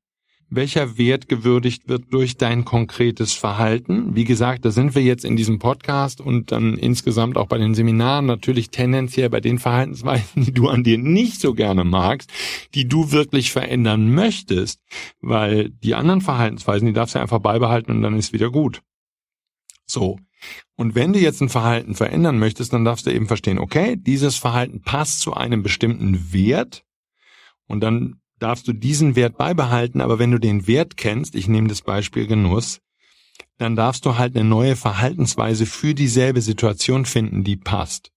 welcher 0.52 0.98
Wert 0.98 1.30
gewürdigt 1.30 1.88
wird 1.88 2.14
durch 2.14 2.36
dein 2.36 2.66
konkretes 2.66 3.34
Verhalten. 3.34 4.16
Wie 4.16 4.26
gesagt, 4.26 4.66
da 4.66 4.72
sind 4.72 4.94
wir 4.96 5.02
jetzt 5.02 5.24
in 5.24 5.38
diesem 5.38 5.60
Podcast 5.60 6.20
und 6.20 6.52
dann 6.52 6.78
insgesamt 6.78 7.38
auch 7.38 7.48
bei 7.48 7.58
den 7.58 7.74
Seminaren 7.74 8.26
natürlich 8.26 8.70
tendenziell 8.70 9.30
bei 9.30 9.40
den 9.40 9.60
Verhaltensweisen, 9.60 10.44
die 10.44 10.54
du 10.54 10.68
an 10.68 10.84
dir 10.84 10.98
nicht 10.98 11.40
so 11.40 11.54
gerne 11.54 11.86
magst, 11.86 12.30
die 12.76 12.88
du 12.88 13.14
wirklich 13.14 13.52
verändern 13.52 14.14
möchtest, 14.14 14.82
weil 15.22 15.70
die 15.70 15.96
anderen 15.96 16.22
Verhaltensweisen, 16.22 16.86
die 16.86 16.94
darfst 16.94 17.16
du 17.16 17.20
einfach 17.20 17.40
beibehalten 17.40 17.92
und 17.92 18.02
dann 18.02 18.18
ist 18.18 18.34
wieder 18.34 18.52
gut. 18.52 18.82
So. 19.86 20.20
Und 20.76 20.96
wenn 20.96 21.14
du 21.14 21.20
jetzt 21.20 21.42
ein 21.42 21.50
Verhalten 21.50 21.96
verändern 21.96 22.40
möchtest, 22.40 22.74
dann 22.74 22.84
darfst 22.84 23.06
du 23.06 23.14
eben 23.14 23.28
verstehen, 23.28 23.60
okay, 23.60 23.96
dieses 23.96 24.36
Verhalten 24.36 24.82
passt 24.82 25.22
zu 25.22 25.34
einem 25.34 25.64
bestimmten 25.64 26.34
Wert 26.34 26.84
und 27.68 27.82
dann 27.82 28.21
darfst 28.42 28.68
du 28.68 28.74
diesen 28.74 29.16
Wert 29.16 29.38
beibehalten, 29.38 30.02
aber 30.02 30.18
wenn 30.18 30.32
du 30.32 30.40
den 30.40 30.68
Wert 30.68 30.98
kennst, 30.98 31.36
ich 31.36 31.48
nehme 31.48 31.68
das 31.68 31.82
Beispiel 31.82 32.26
Genuss, 32.26 32.80
dann 33.58 33.76
darfst 33.76 34.06
du 34.06 34.18
halt 34.18 34.36
eine 34.36 34.48
neue 34.48 34.76
Verhaltensweise 34.76 35.66
für 35.66 35.94
dieselbe 35.94 36.42
Situation 36.42 37.06
finden, 37.06 37.44
die 37.44 37.58
passt. 37.58 38.12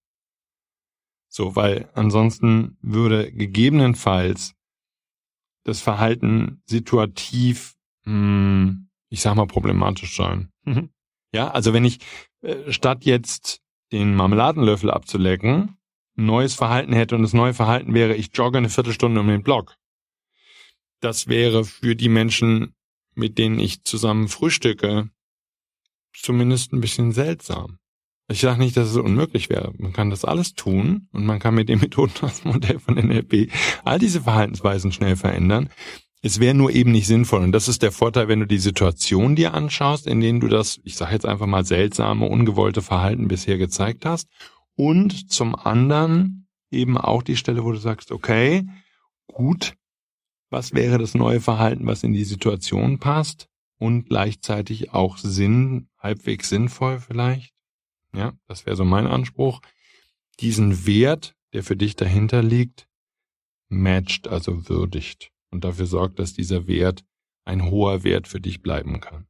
So, 1.29 1.55
weil 1.55 1.89
ansonsten 1.93 2.77
würde 2.81 3.31
gegebenenfalls 3.31 4.53
das 5.63 5.81
Verhalten 5.81 6.61
situativ, 6.65 7.75
mh, 8.05 8.11
hm, 8.13 8.89
ich 9.09 9.21
sag 9.21 9.35
mal, 9.35 9.45
problematisch 9.45 10.15
sein. 10.15 10.49
Mhm. 10.63 10.89
Ja, 11.33 11.51
also 11.51 11.73
wenn 11.73 11.85
ich 11.85 11.99
äh, 12.41 12.71
statt 12.71 13.05
jetzt 13.05 13.59
den 13.91 14.15
Marmeladenlöffel 14.15 14.89
abzulecken, 14.89 15.77
ein 16.17 16.25
neues 16.25 16.55
Verhalten 16.55 16.93
hätte 16.93 17.15
und 17.15 17.23
das 17.23 17.33
neue 17.33 17.53
Verhalten 17.53 17.93
wäre, 17.93 18.15
ich 18.15 18.29
jogge 18.33 18.57
eine 18.57 18.69
Viertelstunde 18.69 19.19
um 19.19 19.27
den 19.27 19.43
Block, 19.43 19.75
das 21.05 21.27
wäre 21.27 21.63
für 21.63 21.95
die 21.95 22.09
Menschen, 22.09 22.73
mit 23.13 23.37
denen 23.37 23.59
ich 23.59 23.83
zusammen 23.83 24.27
frühstücke, 24.27 25.09
zumindest 26.13 26.73
ein 26.73 26.81
bisschen 26.81 27.11
seltsam. 27.11 27.77
Ich 28.27 28.41
sage 28.41 28.57
nicht, 28.57 28.75
dass 28.75 28.89
es 28.89 28.97
unmöglich 28.97 29.49
wäre. 29.51 29.71
Man 29.77 29.93
kann 29.93 30.09
das 30.09 30.25
alles 30.25 30.55
tun 30.55 31.07
und 31.11 31.27
man 31.27 31.37
kann 31.37 31.53
mit 31.53 31.69
den 31.69 31.79
Methoden 31.81 32.13
das 32.21 32.43
Modell 32.43 32.79
von 32.79 32.95
NLP 32.95 33.51
all 33.83 33.99
diese 33.99 34.21
Verhaltensweisen 34.21 34.91
schnell 34.91 35.15
verändern. 35.15 35.69
Es 36.23 36.39
wäre 36.39 36.55
nur 36.55 36.71
eben 36.71 36.91
nicht 36.91 37.05
sinnvoll. 37.05 37.43
Und 37.43 37.51
das 37.51 37.67
ist 37.67 37.83
der 37.83 37.91
Vorteil, 37.91 38.27
wenn 38.27 38.39
du 38.39 38.47
die 38.47 38.57
Situation 38.57 39.35
dir 39.35 39.53
anschaust, 39.53 40.07
in 40.07 40.21
denen 40.21 40.39
du 40.39 40.47
das, 40.47 40.79
ich 40.83 40.95
sage 40.95 41.13
jetzt 41.13 41.27
einfach 41.27 41.45
mal, 41.45 41.63
seltsame, 41.63 42.25
ungewollte 42.25 42.81
Verhalten 42.81 43.27
bisher 43.27 43.59
gezeigt 43.59 44.07
hast. 44.07 44.27
Und 44.75 45.31
zum 45.31 45.53
anderen 45.53 46.47
eben 46.71 46.97
auch 46.97 47.21
die 47.21 47.37
Stelle, 47.37 47.63
wo 47.63 47.71
du 47.71 47.77
sagst, 47.77 48.11
okay, 48.11 48.65
gut, 49.27 49.75
was 50.55 50.73
wäre 50.73 50.97
das 50.97 51.15
neue 51.15 51.41
Verhalten, 51.41 51.85
was 51.85 52.03
in 52.03 52.13
die 52.13 52.23
Situation 52.23 52.97
passt 52.97 53.49
und 53.77 54.05
gleichzeitig 54.05 54.93
auch 54.93 55.17
Sinn, 55.17 55.89
halbwegs 55.99 56.47
sinnvoll 56.47 56.99
vielleicht. 56.99 57.53
Ja, 58.15 58.31
das 58.47 58.65
wäre 58.65 58.77
so 58.77 58.85
mein 58.85 59.05
Anspruch. 59.05 59.59
Diesen 60.39 60.85
Wert, 60.85 61.35
der 61.51 61.61
für 61.61 61.75
dich 61.75 61.97
dahinter 61.97 62.41
liegt, 62.41 62.87
matcht, 63.67 64.29
also 64.29 64.69
würdigt 64.69 65.29
und 65.51 65.65
dafür 65.65 65.87
sorgt, 65.87 66.19
dass 66.19 66.33
dieser 66.33 66.67
Wert 66.67 67.03
ein 67.43 67.69
hoher 67.69 68.05
Wert 68.05 68.29
für 68.29 68.39
dich 68.39 68.61
bleiben 68.61 69.01
kann. 69.01 69.27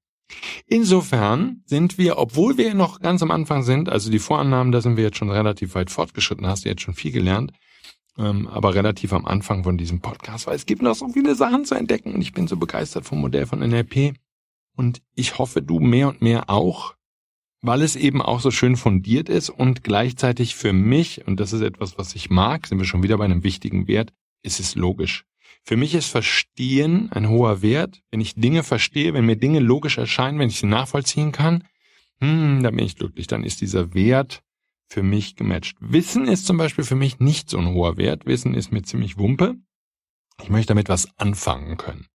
Insofern 0.67 1.63
sind 1.65 1.97
wir, 1.97 2.19
obwohl 2.19 2.59
wir 2.59 2.75
noch 2.75 2.99
ganz 2.99 3.23
am 3.23 3.31
Anfang 3.31 3.63
sind, 3.63 3.89
also 3.89 4.11
die 4.11 4.19
Vorannahmen, 4.19 4.71
da 4.71 4.79
sind 4.79 4.95
wir 4.95 5.05
jetzt 5.05 5.17
schon 5.17 5.31
relativ 5.31 5.73
weit 5.73 5.89
fortgeschritten, 5.89 6.45
hast 6.45 6.65
du 6.65 6.69
jetzt 6.69 6.83
schon 6.83 6.93
viel 6.93 7.11
gelernt, 7.11 7.51
ähm, 8.17 8.47
aber 8.47 8.75
relativ 8.75 9.13
am 9.13 9.25
Anfang 9.25 9.63
von 9.63 9.77
diesem 9.77 9.99
Podcast, 10.01 10.47
weil 10.47 10.55
es 10.55 10.65
gibt 10.65 10.81
noch 10.81 10.95
so 10.95 11.09
viele 11.09 11.35
Sachen 11.35 11.65
zu 11.65 11.75
entdecken 11.75 12.13
und 12.13 12.21
ich 12.21 12.33
bin 12.33 12.47
so 12.47 12.57
begeistert 12.57 13.05
vom 13.05 13.19
Modell 13.19 13.45
von 13.45 13.59
NLP 13.59 14.13
und 14.75 15.01
ich 15.13 15.37
hoffe, 15.37 15.61
du 15.61 15.79
mehr 15.79 16.09
und 16.09 16.21
mehr 16.21 16.49
auch, 16.49 16.95
weil 17.61 17.81
es 17.81 17.95
eben 17.95 18.21
auch 18.21 18.39
so 18.39 18.51
schön 18.51 18.75
fundiert 18.75 19.29
ist 19.29 19.49
und 19.49 19.83
gleichzeitig 19.83 20.55
für 20.55 20.73
mich, 20.73 21.27
und 21.27 21.39
das 21.39 21.53
ist 21.53 21.61
etwas, 21.61 21.97
was 21.97 22.15
ich 22.15 22.29
mag, 22.29 22.67
sind 22.67 22.77
wir 22.77 22.85
schon 22.85 23.03
wieder 23.03 23.17
bei 23.17 23.25
einem 23.25 23.43
wichtigen 23.43 23.87
Wert, 23.87 24.13
ist 24.43 24.59
es 24.59 24.75
logisch. 24.75 25.25
Für 25.63 25.77
mich 25.77 25.95
ist 25.95 26.05
Verstehen 26.05 27.11
ein 27.11 27.27
hoher 27.27 27.63
Wert. 27.63 28.03
Wenn 28.11 28.21
ich 28.21 28.35
Dinge 28.35 28.61
verstehe, 28.61 29.15
wenn 29.15 29.25
mir 29.25 29.35
Dinge 29.35 29.59
logisch 29.59 29.97
erscheinen, 29.97 30.37
wenn 30.37 30.49
ich 30.49 30.59
sie 30.59 30.67
nachvollziehen 30.67 31.31
kann, 31.31 31.63
hm, 32.19 32.61
dann 32.61 32.75
bin 32.75 32.85
ich 32.85 32.95
glücklich. 32.95 33.25
Dann 33.25 33.43
ist 33.43 33.61
dieser 33.61 33.95
Wert 33.95 34.43
für 34.87 35.03
mich 35.03 35.35
gematcht. 35.35 35.77
Wissen 35.79 36.27
ist 36.27 36.45
zum 36.45 36.57
Beispiel 36.57 36.83
für 36.83 36.95
mich 36.95 37.19
nicht 37.19 37.49
so 37.49 37.57
ein 37.57 37.73
hoher 37.73 37.97
Wert. 37.97 38.25
Wissen 38.25 38.53
ist 38.53 38.71
mir 38.71 38.83
ziemlich 38.83 39.17
Wumpe. 39.17 39.55
Ich 40.41 40.49
möchte 40.49 40.69
damit 40.69 40.89
was 40.89 41.07
anfangen 41.17 41.77
können. 41.77 42.07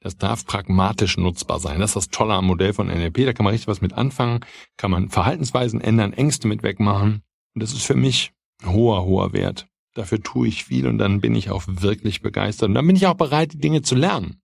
Das 0.00 0.16
darf 0.16 0.44
pragmatisch 0.46 1.16
nutzbar 1.16 1.60
sein. 1.60 1.80
Das 1.80 1.90
ist 1.90 1.96
das 1.96 2.08
Tolle 2.08 2.34
am 2.34 2.46
Modell 2.46 2.72
von 2.72 2.88
NLP. 2.88 3.24
Da 3.24 3.32
kann 3.32 3.44
man 3.44 3.52
richtig 3.52 3.68
was 3.68 3.80
mit 3.80 3.92
anfangen, 3.92 4.40
kann 4.76 4.90
man 4.90 5.10
Verhaltensweisen 5.10 5.80
ändern, 5.80 6.12
Ängste 6.12 6.48
mit 6.48 6.62
wegmachen. 6.62 7.22
Und 7.54 7.62
das 7.62 7.72
ist 7.72 7.84
für 7.84 7.94
mich 7.94 8.32
ein 8.62 8.72
hoher, 8.72 9.04
hoher 9.04 9.32
Wert. 9.32 9.68
Dafür 9.94 10.22
tue 10.22 10.48
ich 10.48 10.64
viel 10.64 10.86
und 10.86 10.98
dann 10.98 11.20
bin 11.20 11.34
ich 11.34 11.50
auch 11.50 11.64
wirklich 11.66 12.20
begeistert. 12.20 12.68
Und 12.68 12.74
dann 12.74 12.86
bin 12.86 12.96
ich 12.96 13.06
auch 13.06 13.14
bereit, 13.14 13.52
die 13.52 13.58
Dinge 13.58 13.82
zu 13.82 13.94
lernen 13.94 14.41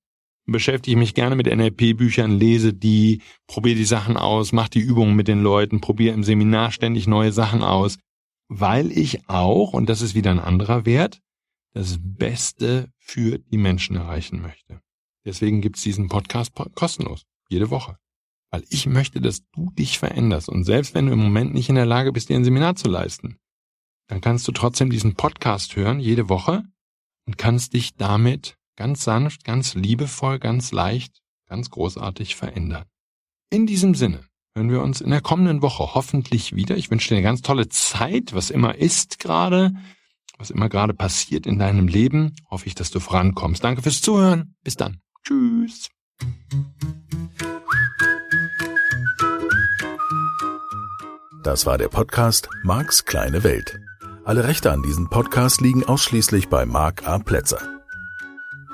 beschäftige 0.53 0.97
mich 0.97 1.15
gerne 1.15 1.37
mit 1.37 1.47
NLP-Büchern, 1.47 2.39
lese 2.39 2.73
die, 2.73 3.23
probiere 3.47 3.77
die 3.77 3.85
Sachen 3.85 4.17
aus, 4.17 4.53
mache 4.53 4.71
die 4.71 4.81
Übungen 4.81 5.15
mit 5.15 5.29
den 5.29 5.43
Leuten, 5.43 5.81
probiere 5.81 6.15
im 6.15 6.25
Seminar 6.25 6.73
ständig 6.73 7.07
neue 7.07 7.33
Sachen 7.33 7.63
aus, 7.63 7.99
weil 8.49 8.91
ich 8.91 9.29
auch, 9.29 9.73
und 9.73 9.89
das 9.89 10.01
ist 10.01 10.15
wieder 10.15 10.31
ein 10.31 10.41
anderer 10.41 10.87
Wert, 10.87 11.21
das 11.75 11.99
Beste 12.01 12.91
für 12.99 13.39
die 13.39 13.59
Menschen 13.59 13.97
erreichen 13.97 14.41
möchte. 14.41 14.81
Deswegen 15.25 15.61
gibt's 15.61 15.83
diesen 15.83 16.09
Podcast 16.09 16.53
kostenlos, 16.75 17.27
jede 17.49 17.71
Woche. 17.71 17.99
Weil 18.51 18.65
ich 18.71 18.87
möchte, 18.87 19.21
dass 19.21 19.43
du 19.51 19.71
dich 19.73 19.99
veränderst. 19.99 20.49
Und 20.49 20.65
selbst 20.65 20.95
wenn 20.95 21.07
du 21.07 21.13
im 21.13 21.19
Moment 21.19 21.53
nicht 21.53 21.69
in 21.69 21.75
der 21.75 21.85
Lage 21.85 22.13
bist, 22.13 22.31
dir 22.31 22.37
ein 22.37 22.45
Seminar 22.45 22.77
zu 22.77 22.89
leisten, 22.89 23.37
dann 24.09 24.23
kannst 24.23 24.49
du 24.49 24.53
trotzdem 24.53 24.89
diesen 24.89 25.15
Podcast 25.15 25.77
hören, 25.77 26.01
jede 26.01 26.31
Woche, 26.31 26.65
und 27.27 27.37
kannst 27.37 27.75
dich 27.75 27.95
damit 27.95 28.58
ganz 28.79 29.03
sanft, 29.03 29.45
ganz 29.45 29.75
liebevoll, 29.75 30.39
ganz 30.39 30.71
leicht, 30.71 31.21
ganz 31.49 31.69
großartig 31.69 32.37
verändern. 32.37 32.85
In 33.51 33.67
diesem 33.67 33.97
Sinne 33.97 34.21
hören 34.55 34.71
wir 34.71 34.83
uns 34.83 35.01
in 35.01 35.11
der 35.11 35.21
kommenden 35.21 35.63
Woche 35.63 35.95
hoffentlich 35.95 36.55
wieder. 36.55 36.77
Ich 36.77 36.91
wünsche 36.91 37.09
dir 37.09 37.17
eine 37.17 37.25
ganz 37.25 37.43
tolle 37.43 37.69
Zeit, 37.69 38.35
was 38.35 38.51
immer 38.51 38.77
ist 38.77 39.19
gerade, 39.19 39.73
was 40.39 40.51
immer 40.51 40.69
gerade 40.69 40.95
passiert 40.95 41.45
in 41.45 41.59
deinem 41.59 41.89
Leben. 41.89 42.37
Hoffe 42.49 42.67
ich, 42.67 42.77
dass 42.77 42.91
du 42.91 43.01
vorankommst. 43.01 43.65
Danke 43.65 43.83
fürs 43.83 44.01
Zuhören. 44.01 44.55
Bis 44.63 44.77
dann. 44.77 45.01
Tschüss. 45.25 45.89
Das 51.43 51.67
war 51.67 51.79
der 51.79 51.89
Podcast 51.89 52.49
Marks 52.63 53.05
kleine 53.05 53.43
Welt. 53.43 53.81
Alle 54.25 54.45
Rechte 54.45 54.71
an 54.71 54.83
diesem 54.83 55.09
Podcast 55.09 55.61
liegen 55.61 55.85
ausschließlich 55.85 56.49
bei 56.49 56.65
Mark 56.65 57.09
A. 57.09 57.19
Plätzer. 57.19 57.78